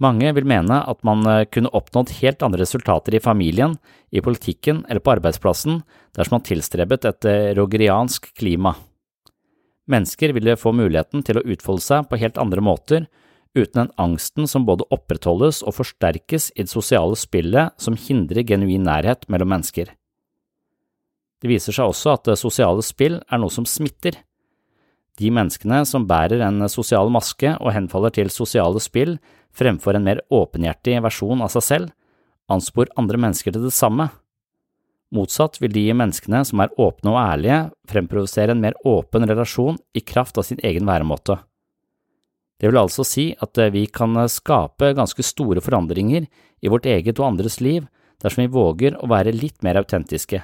Mange 0.04 0.34
vil 0.36 0.48
mene 0.50 0.82
at 0.90 1.00
man 1.08 1.24
eh, 1.30 1.46
kunne 1.48 1.72
oppnådd 1.72 2.16
helt 2.20 2.44
andre 2.44 2.64
resultater 2.64 3.16
i 3.16 3.22
familien, 3.24 3.78
i 4.12 4.22
politikken 4.24 4.82
eller 4.90 5.04
på 5.04 5.14
arbeidsplassen 5.16 5.84
dersom 6.18 6.38
man 6.38 6.48
tilstrebet 6.48 7.08
et 7.08 7.30
eh, 7.30 7.52
rogeriansk 7.58 8.34
klima. 8.36 8.76
Mennesker 9.88 10.34
ville 10.36 10.58
få 10.60 10.74
muligheten 10.76 11.24
til 11.28 11.40
å 11.40 11.46
utfolde 11.56 11.84
seg 11.86 12.08
på 12.10 12.20
helt 12.20 12.40
andre 12.40 12.64
måter, 12.64 13.08
uten 13.54 13.84
den 13.84 13.92
angsten 14.02 14.48
som 14.50 14.66
både 14.66 14.88
opprettholdes 14.94 15.62
og 15.64 15.76
forsterkes 15.78 16.50
i 16.56 16.64
det 16.64 16.72
sosiale 16.72 17.18
spillet 17.20 17.76
som 17.78 17.98
hindrer 18.00 18.48
genuin 18.48 18.88
nærhet 18.88 19.28
mellom 19.30 19.52
mennesker. 19.54 19.92
Det 21.44 21.52
viser 21.52 21.76
seg 21.76 21.92
også 21.92 22.16
at 22.16 22.30
det 22.32 22.40
sosiale 22.40 22.84
spill 22.86 23.20
er 23.28 23.42
noe 23.42 23.54
som 23.54 23.68
smitter. 23.68 24.16
De 25.22 25.30
menneskene 25.30 25.84
som 25.86 26.08
bærer 26.10 26.42
en 26.42 26.66
sosial 26.72 27.12
maske 27.14 27.54
og 27.60 27.74
henfaller 27.76 28.14
til 28.16 28.32
sosiale 28.34 28.82
spill, 28.82 29.18
fremfor 29.54 29.98
en 29.98 30.08
mer 30.08 30.24
åpenhjertig 30.34 30.98
versjon 31.06 31.44
av 31.46 31.54
seg 31.54 31.66
selv, 31.68 31.94
anspor 32.50 32.90
andre 33.00 33.20
mennesker 33.22 33.54
til 33.54 33.68
det 33.68 33.76
samme. 33.76 34.10
Motsatt 35.14 35.60
vil 35.62 35.74
de 35.76 35.86
menneskene 35.94 36.42
som 36.48 36.64
er 36.64 36.74
åpne 36.82 37.14
og 37.14 37.20
ærlige, 37.22 37.60
fremprovosere 37.90 38.56
en 38.56 38.64
mer 38.64 38.78
åpen 38.90 39.28
relasjon 39.30 39.78
i 39.94 40.02
kraft 40.02 40.40
av 40.42 40.48
sin 40.48 40.62
egen 40.66 40.90
væremåte. 40.90 41.38
Det 42.58 42.72
vil 42.72 42.80
altså 42.80 43.06
si 43.06 43.28
at 43.44 43.60
eh, 43.60 43.74
vi 43.74 43.86
kan 43.92 44.16
eh, 44.18 44.32
skape 44.32 44.94
ganske 44.98 45.26
store 45.26 45.62
forandringer 45.62 46.26
i 46.64 46.72
vårt 46.72 46.88
eget 46.90 47.20
og 47.20 47.34
andres 47.34 47.60
liv 47.62 47.86
dersom 48.24 48.46
vi 48.46 48.54
våger 48.54 48.96
å 49.04 49.10
være 49.12 49.36
litt 49.36 49.60
mer 49.66 49.82
autentiske. 49.82 50.40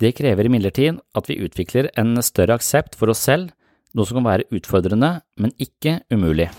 Det 0.00 0.14
krever 0.16 0.48
imidlertid 0.48 1.00
at 1.14 1.28
vi 1.28 1.40
utvikler 1.44 1.90
en 1.98 2.16
større 2.22 2.56
aksept 2.58 2.96
for 2.98 3.12
oss 3.12 3.22
selv, 3.28 3.52
noe 3.94 4.08
som 4.08 4.18
kan 4.18 4.24
være 4.26 4.48
utfordrende, 4.56 5.20
men 5.38 5.52
ikke 5.60 6.00
umulig. 6.12 6.50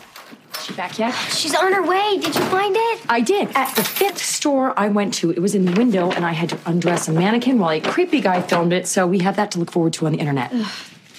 She 0.61 0.73
back 0.77 0.99
yet? 0.99 1.11
She's 1.33 1.55
on 1.55 1.73
her 1.73 1.81
way. 1.81 2.21
Did 2.21 2.35
you 2.35 2.45
find 2.45 2.75
it? 2.77 3.01
I 3.09 3.19
did. 3.21 3.49
At 3.55 3.75
the 3.75 3.83
fifth 3.83 4.19
store 4.19 4.71
I 4.77 4.87
went 4.87 5.13
to, 5.15 5.31
it 5.31 5.41
was 5.41 5.55
in 5.55 5.65
the 5.65 5.73
window, 5.73 6.11
and 6.11 6.23
I 6.25 6.31
had 6.31 6.49
to 6.49 6.57
undress 6.65 7.09
a 7.09 7.11
mannequin 7.11 7.59
while 7.59 7.75
a 7.75 7.81
creepy 7.81 8.21
guy 8.21 8.41
filmed 8.41 8.71
it, 8.71 8.87
so 8.87 9.05
we 9.07 9.19
have 9.19 9.35
that 9.35 9.51
to 9.51 9.59
look 9.59 9.71
forward 9.71 9.93
to 9.93 10.05
on 10.05 10.13
the 10.13 10.19
internet. 10.19 10.51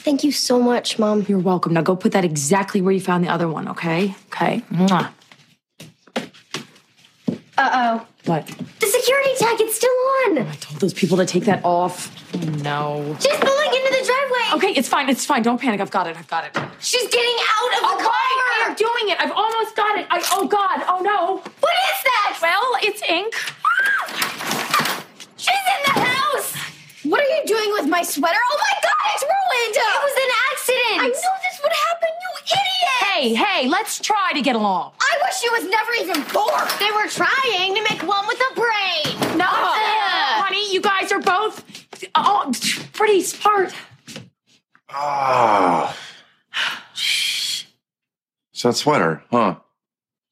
Thank 0.05 0.22
you 0.24 0.33
so 0.33 0.62
much, 0.62 0.98
Mom. 0.98 1.27
You're 1.29 1.38
welcome. 1.38 1.74
Now 1.74 1.83
go 1.83 1.96
put 1.96 2.12
that 2.12 2.24
exactly 2.24 2.81
where 2.81 2.92
you 2.94 3.00
found 3.00 3.24
the 3.24 3.29
other 3.29 3.48
one, 3.48 3.68
okay? 3.68 4.14
Okay. 4.27 4.62
Mwah. 4.72 5.09
Uh 7.59 7.70
oh. 7.72 8.07
What? 8.26 8.46
The 8.46 8.87
security 8.87 9.30
tag, 9.38 9.60
it's 9.60 9.76
still 9.76 9.90
on. 9.90 10.38
Oh, 10.38 10.48
I 10.50 10.54
told 10.56 10.80
those 10.80 10.94
people 10.94 11.18
to 11.18 11.26
take 11.26 11.44
that 11.44 11.62
off. 11.64 12.10
Oh, 12.34 12.38
no. 12.62 13.16
She's 13.20 13.37
pulling 13.37 13.68
into 13.68 13.90
the 13.92 14.02
driveway. 14.06 14.56
Okay, 14.56 14.78
it's 14.78 14.88
fine. 14.88 15.10
It's 15.10 15.26
fine. 15.26 15.42
Don't 15.42 15.60
panic. 15.60 15.80
I've 15.80 15.90
got 15.90 16.06
it. 16.06 16.16
I've 16.16 16.28
got 16.28 16.44
it. 16.44 16.56
She's 16.80 17.06
getting 17.08 17.37
out 17.37 17.74
of 17.74 17.80
the 17.80 17.87
oh, 17.87 17.94
Okay, 17.96 18.04
car. 18.04 18.70
I'm 18.70 18.74
doing 18.76 19.12
it. 19.12 19.20
I've 19.20 19.32
almost 19.32 19.76
got 19.76 19.98
it. 19.98 20.06
I, 20.10 20.24
oh, 20.32 20.48
God. 20.48 20.82
Oh, 20.88 21.00
no. 21.02 21.37
What 21.60 21.74
is 21.92 22.02
that? 22.04 22.38
Well, 22.40 22.76
it's 22.82 23.02
ink. 23.02 23.34
She's 25.37 25.52
in 25.52 25.80
the 25.92 26.00
house. 26.00 26.54
What 27.04 27.20
are 27.20 27.28
you 27.28 27.44
doing 27.44 27.70
with 27.72 27.87
my 27.90 28.00
sweater? 28.02 28.40
Oh 28.40 28.56
my 28.56 28.74
God, 28.80 29.04
it's 29.12 29.24
ruined. 29.28 29.76
It 29.76 30.00
was 30.08 30.16
an 30.16 30.32
accident. 30.48 30.96
I 31.04 31.08
knew 31.12 31.34
this 31.44 31.60
would 31.60 31.76
happen, 31.76 32.08
you 32.08 32.08
idiot. 32.08 32.13
Hey, 33.14 33.33
hey, 33.33 33.68
let's 33.68 34.00
try 34.00 34.33
to 34.35 34.42
get 34.42 34.57
along. 34.57 34.90
I 35.00 35.18
wish 35.22 35.37
she 35.37 35.48
was 35.50 35.64
never 35.70 35.92
even 36.00 36.20
born. 36.33 36.66
They 36.81 36.90
were 36.90 37.07
trying 37.07 37.72
to 37.77 37.83
make 37.88 38.03
one 38.03 38.27
with 38.27 38.40
a 38.50 38.55
brain. 38.55 39.38
No, 39.38 39.46
Ugh. 39.46 40.42
honey, 40.42 40.72
you 40.72 40.81
guys 40.81 41.12
are 41.12 41.20
both 41.20 41.64
oh, 42.16 42.53
pretty 42.92 43.20
smart. 43.20 43.72
Ah. 44.90 45.96
It's 46.92 48.62
that 48.64 48.74
sweater, 48.74 49.22
huh? 49.31 49.61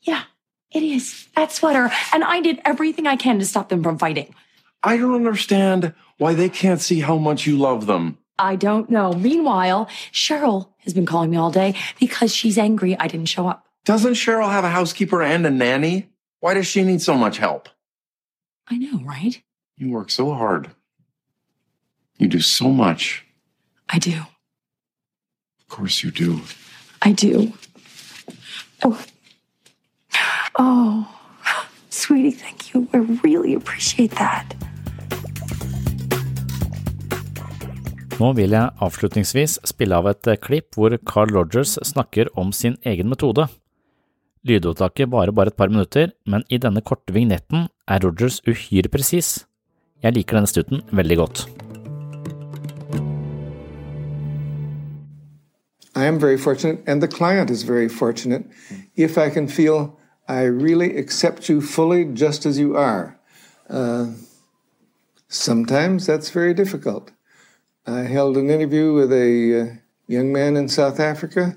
Yeah, 0.01 0.25
it 0.73 0.83
is. 0.83 1.29
That 1.37 1.53
sweater. 1.53 1.89
And 2.13 2.25
I 2.25 2.41
did 2.41 2.61
everything 2.65 3.07
I 3.07 3.15
can 3.15 3.39
to 3.39 3.45
stop 3.45 3.69
them 3.69 3.85
from 3.85 3.97
fighting. 3.97 4.35
I 4.83 4.97
don't 4.97 5.15
understand 5.15 5.95
why 6.19 6.35
they 6.35 6.49
can't 6.49 6.81
see 6.81 6.99
how 6.99 7.17
much 7.17 7.47
you 7.47 7.57
love 7.57 7.87
them. 7.87 8.19
I 8.43 8.57
don't 8.57 8.91
know. 8.91 9.13
Meanwhile, 9.13 9.89
Cheryl 10.13 10.69
has 10.79 10.93
been 10.93 11.07
calling 11.07 11.31
me 11.31 11.37
all 11.37 11.53
day 11.53 11.77
because 12.01 12.35
she's 12.35 12.59
angry 12.59 12.99
I 12.99 13.07
didn't 13.07 13.29
show 13.29 13.47
up. 13.47 13.69
Doesn't 13.85 14.15
Cheryl 14.15 14.51
have 14.51 14.65
a 14.65 14.69
housekeeper 14.69 15.23
and 15.23 15.47
a 15.47 15.51
nanny? 15.51 16.09
Why 16.41 16.55
does 16.55 16.67
she 16.67 16.83
need 16.83 17.01
so 17.01 17.15
much 17.15 17.39
help? 17.39 17.69
I 18.67 18.79
know, 18.79 18.99
right? 19.05 19.41
You 19.77 19.91
work 19.91 20.11
so 20.11 20.35
hard. 20.35 20.73
You 22.19 22.27
do 22.27 22.41
so 22.41 22.69
much. 22.71 23.25
I 23.89 24.01
do. 24.01 24.13
Of 25.61 25.69
course 25.69 26.03
you 26.03 26.11
do. 26.11 26.41
I 27.01 27.13
do. 27.13 27.53
Oh. 28.83 29.05
Oh. 30.57 31.19
Sweetie, 31.91 32.33
thank 32.33 32.75
you. 32.75 32.89
I 32.93 32.97
really 32.97 33.55
appreciate 33.55 34.13
that. 34.13 34.55
Nå 38.21 38.29
vil 38.37 38.53
jeg 38.53 38.71
avslutningsvis 38.85 39.57
spille 39.67 39.97
av 39.97 40.07
et 40.11 40.29
klipp 40.45 40.77
hvor 40.77 40.95
Carl 41.09 41.33
Rogers 41.33 41.79
snakker 41.89 42.29
om 42.39 42.53
sin 42.53 42.77
egen 42.85 43.09
metode. 43.09 43.47
Lydopptaket 44.45 45.09
varer 45.11 45.33
bare 45.33 45.53
et 45.53 45.57
par 45.57 45.71
minutter, 45.71 46.11
men 46.27 46.45
i 46.51 46.59
denne 46.59 46.83
korte 46.83 47.15
vignetten 47.15 47.69
er 47.89 48.03
Rogers 48.05 48.41
uhyre 48.47 48.91
presis. 48.93 49.47
Jeg 50.03 50.17
liker 50.17 50.37
denne 50.37 50.51
stutten 50.51 50.83
veldig 50.93 51.17
godt. 51.23 51.47
I 55.95 56.05
am 56.07 56.19
very 56.19 56.37
fortunate, 56.37 56.83
and 56.87 57.01
the 57.01 57.09
client 57.09 57.51
is 57.51 57.63
very 57.63 57.89
fortunate 57.89 58.45
if 58.97 59.17
I 59.17 59.31
can 59.31 59.49
feel 59.49 59.99
I 60.29 60.45
really 60.45 60.97
accept 60.97 61.49
you 61.49 61.61
fully 61.61 62.05
just 62.05 62.47
as 62.47 62.59
you 62.59 62.77
are. 62.77 63.19
Uh, 63.71 64.07
sometimes 65.29 66.07
that's 66.07 66.31
very 66.31 66.55
difficult. 66.55 67.13
I 67.87 68.01
held 68.01 68.37
an 68.37 68.49
interview 68.49 68.93
with 68.93 69.13
a 69.13 69.61
uh, 69.61 69.75
young 70.07 70.33
man 70.33 70.57
in 70.57 70.69
South 70.69 71.01
Africa. 71.01 71.57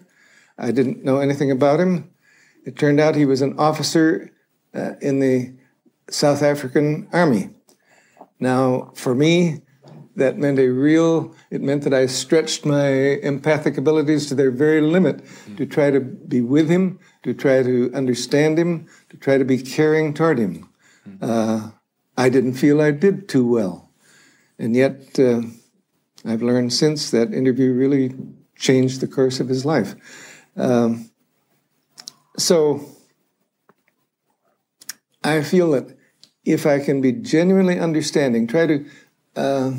I 0.58 0.72
didn't 0.72 1.04
know 1.04 1.20
anything 1.20 1.52
about 1.52 1.80
him. 1.80 2.10
It 2.66 2.78
turned 2.78 3.00
out 3.00 3.16
he 3.16 3.26
was 3.26 3.42
an 3.42 3.60
officer 3.60 4.32
uh, 4.74 4.94
in 5.02 5.20
the 5.20 5.54
South 6.10 6.42
African 6.42 7.08
Army. 7.14 7.50
Now, 8.40 8.92
for 8.96 9.14
me, 9.14 9.62
that 10.16 10.38
meant 10.38 10.60
a 10.60 10.70
real, 10.70 11.36
it 11.52 11.62
meant 11.62 11.84
that 11.84 11.94
I 11.94 12.08
stretched 12.08 12.66
my 12.66 12.88
empathic 12.88 13.78
abilities 13.78 14.28
to 14.28 14.36
their 14.36 14.52
very 14.52 14.82
limit 14.82 15.24
to 15.58 15.66
try 15.66 15.92
to 15.92 16.00
be 16.00 16.42
with 16.42 16.70
him, 16.70 17.00
to 17.24 17.34
try 17.34 17.62
to 17.62 17.92
understand 17.94 18.58
him, 18.58 18.88
to 19.10 19.18
try 19.18 19.38
to 19.38 19.46
be 19.46 19.62
caring 19.62 20.14
toward 20.14 20.40
him. 20.40 20.70
Uh, 21.22 21.72
I 22.18 22.30
didn't 22.30 22.54
feel 22.54 22.82
I 22.82 22.92
did 22.92 23.28
too 23.28 23.46
well. 23.46 23.92
And 24.58 24.76
yet, 24.76 25.20
uh, 25.20 25.42
I've 26.26 26.42
learned 26.42 26.74
since 26.74 27.12
that 27.12 27.34
interview 27.34 27.74
really 27.74 28.16
changed 28.56 29.00
the 29.00 29.08
course 29.08 29.40
of 29.40 29.48
his 29.48 29.66
life. 29.66 29.96
Um, 30.56 31.12
so 32.38 32.86
I 35.24 35.42
feel 35.42 35.72
that 35.72 35.98
if 36.44 36.66
I 36.66 36.80
can 36.80 37.02
be 37.02 37.12
genuinely 37.12 37.80
understanding, 37.80 38.48
try 38.48 38.68
to 38.68 38.86
uh, 39.36 39.72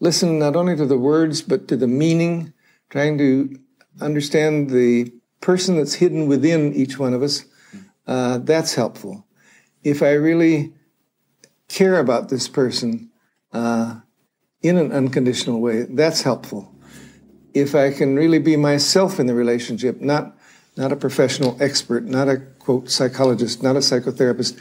listen 0.00 0.38
not 0.38 0.56
only 0.56 0.76
to 0.76 0.86
the 0.86 0.98
words 0.98 1.42
but 1.42 1.68
to 1.68 1.76
the 1.76 1.86
meaning, 1.86 2.52
trying 2.88 3.18
to 3.18 3.58
understand 4.00 4.70
the 4.70 5.12
person 5.40 5.76
that's 5.76 5.94
hidden 5.94 6.26
within 6.26 6.74
each 6.74 6.98
one 6.98 7.14
of 7.14 7.22
us, 7.22 7.44
uh, 8.06 8.38
that's 8.38 8.74
helpful. 8.74 9.26
If 9.82 10.02
I 10.02 10.12
really 10.12 10.74
care 11.68 11.98
about 11.98 12.28
this 12.28 12.48
person 12.48 13.10
uh, 13.52 14.00
in 14.62 14.76
an 14.76 14.92
unconditional 14.92 15.60
way, 15.60 15.82
that's 15.82 16.22
helpful. 16.22 16.74
If 17.54 17.74
I 17.74 17.92
can 17.92 18.16
really 18.16 18.38
be 18.38 18.56
myself 18.56 19.18
in 19.18 19.26
the 19.26 19.34
relationship, 19.34 20.00
not 20.00 20.36
not 20.76 20.92
a 20.92 20.96
professional 20.96 21.56
expert, 21.60 22.04
not 22.04 22.28
a 22.28 22.38
quote 22.58 22.88
psychologist, 22.88 23.62
not 23.62 23.76
a 23.76 23.80
psychotherapist, 23.80 24.58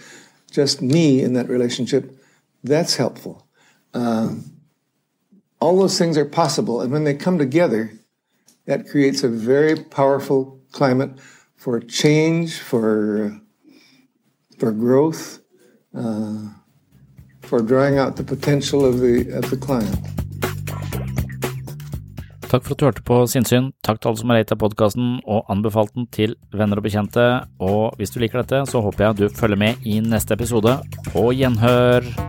just 0.51 0.81
me 0.81 1.21
in 1.21 1.33
that 1.33 1.47
relationship, 1.47 2.17
that's 2.63 2.95
helpful. 2.95 3.47
Um, 3.93 4.51
all 5.61 5.77
those 5.77 5.97
things 5.97 6.17
are 6.17 6.25
possible, 6.25 6.81
and 6.81 6.91
when 6.91 7.03
they 7.03 7.13
come 7.13 7.37
together, 7.37 7.93
that 8.65 8.87
creates 8.87 9.23
a 9.23 9.29
very 9.29 9.75
powerful 9.75 10.59
climate 10.71 11.11
for 11.55 11.79
change, 11.79 12.57
for 12.59 13.39
for 14.57 14.71
growth, 14.71 15.39
uh, 15.95 16.49
for 17.49 17.61
drawing 17.61 17.97
out 17.97 18.15
the 18.15 18.23
potential 18.23 18.85
of 18.85 18.99
the 19.01 19.25
of 19.33 19.49
the 19.49 19.57
client. 19.57 19.99
Takk 22.49 22.63
for 22.65 22.73
at 22.73 22.79
du 22.79 22.85
hørte 22.87 23.03
på 23.05 23.19
Sinnsyn. 23.29 23.69
Takk 23.85 23.99
til 24.01 24.09
alle 24.09 24.21
som 24.21 24.31
har 24.31 24.39
ratet 24.41 24.61
podkasten 24.61 25.19
og 25.21 25.51
anbefalt 25.53 25.93
den 25.93 26.07
til 26.09 26.33
venner 26.49 26.81
og 26.81 26.87
bekjente. 26.87 27.27
Og 27.61 27.93
hvis 27.99 28.15
du 28.15 28.17
liker 28.23 28.41
dette, 28.41 28.63
så 28.71 28.81
håper 28.81 29.05
jeg 29.05 29.19
du 29.19 29.37
følger 29.37 29.61
med 29.67 29.85
i 29.85 29.99
neste 30.01 30.33
episode. 30.33 30.79
På 31.13 31.29
gjenhør! 31.29 32.28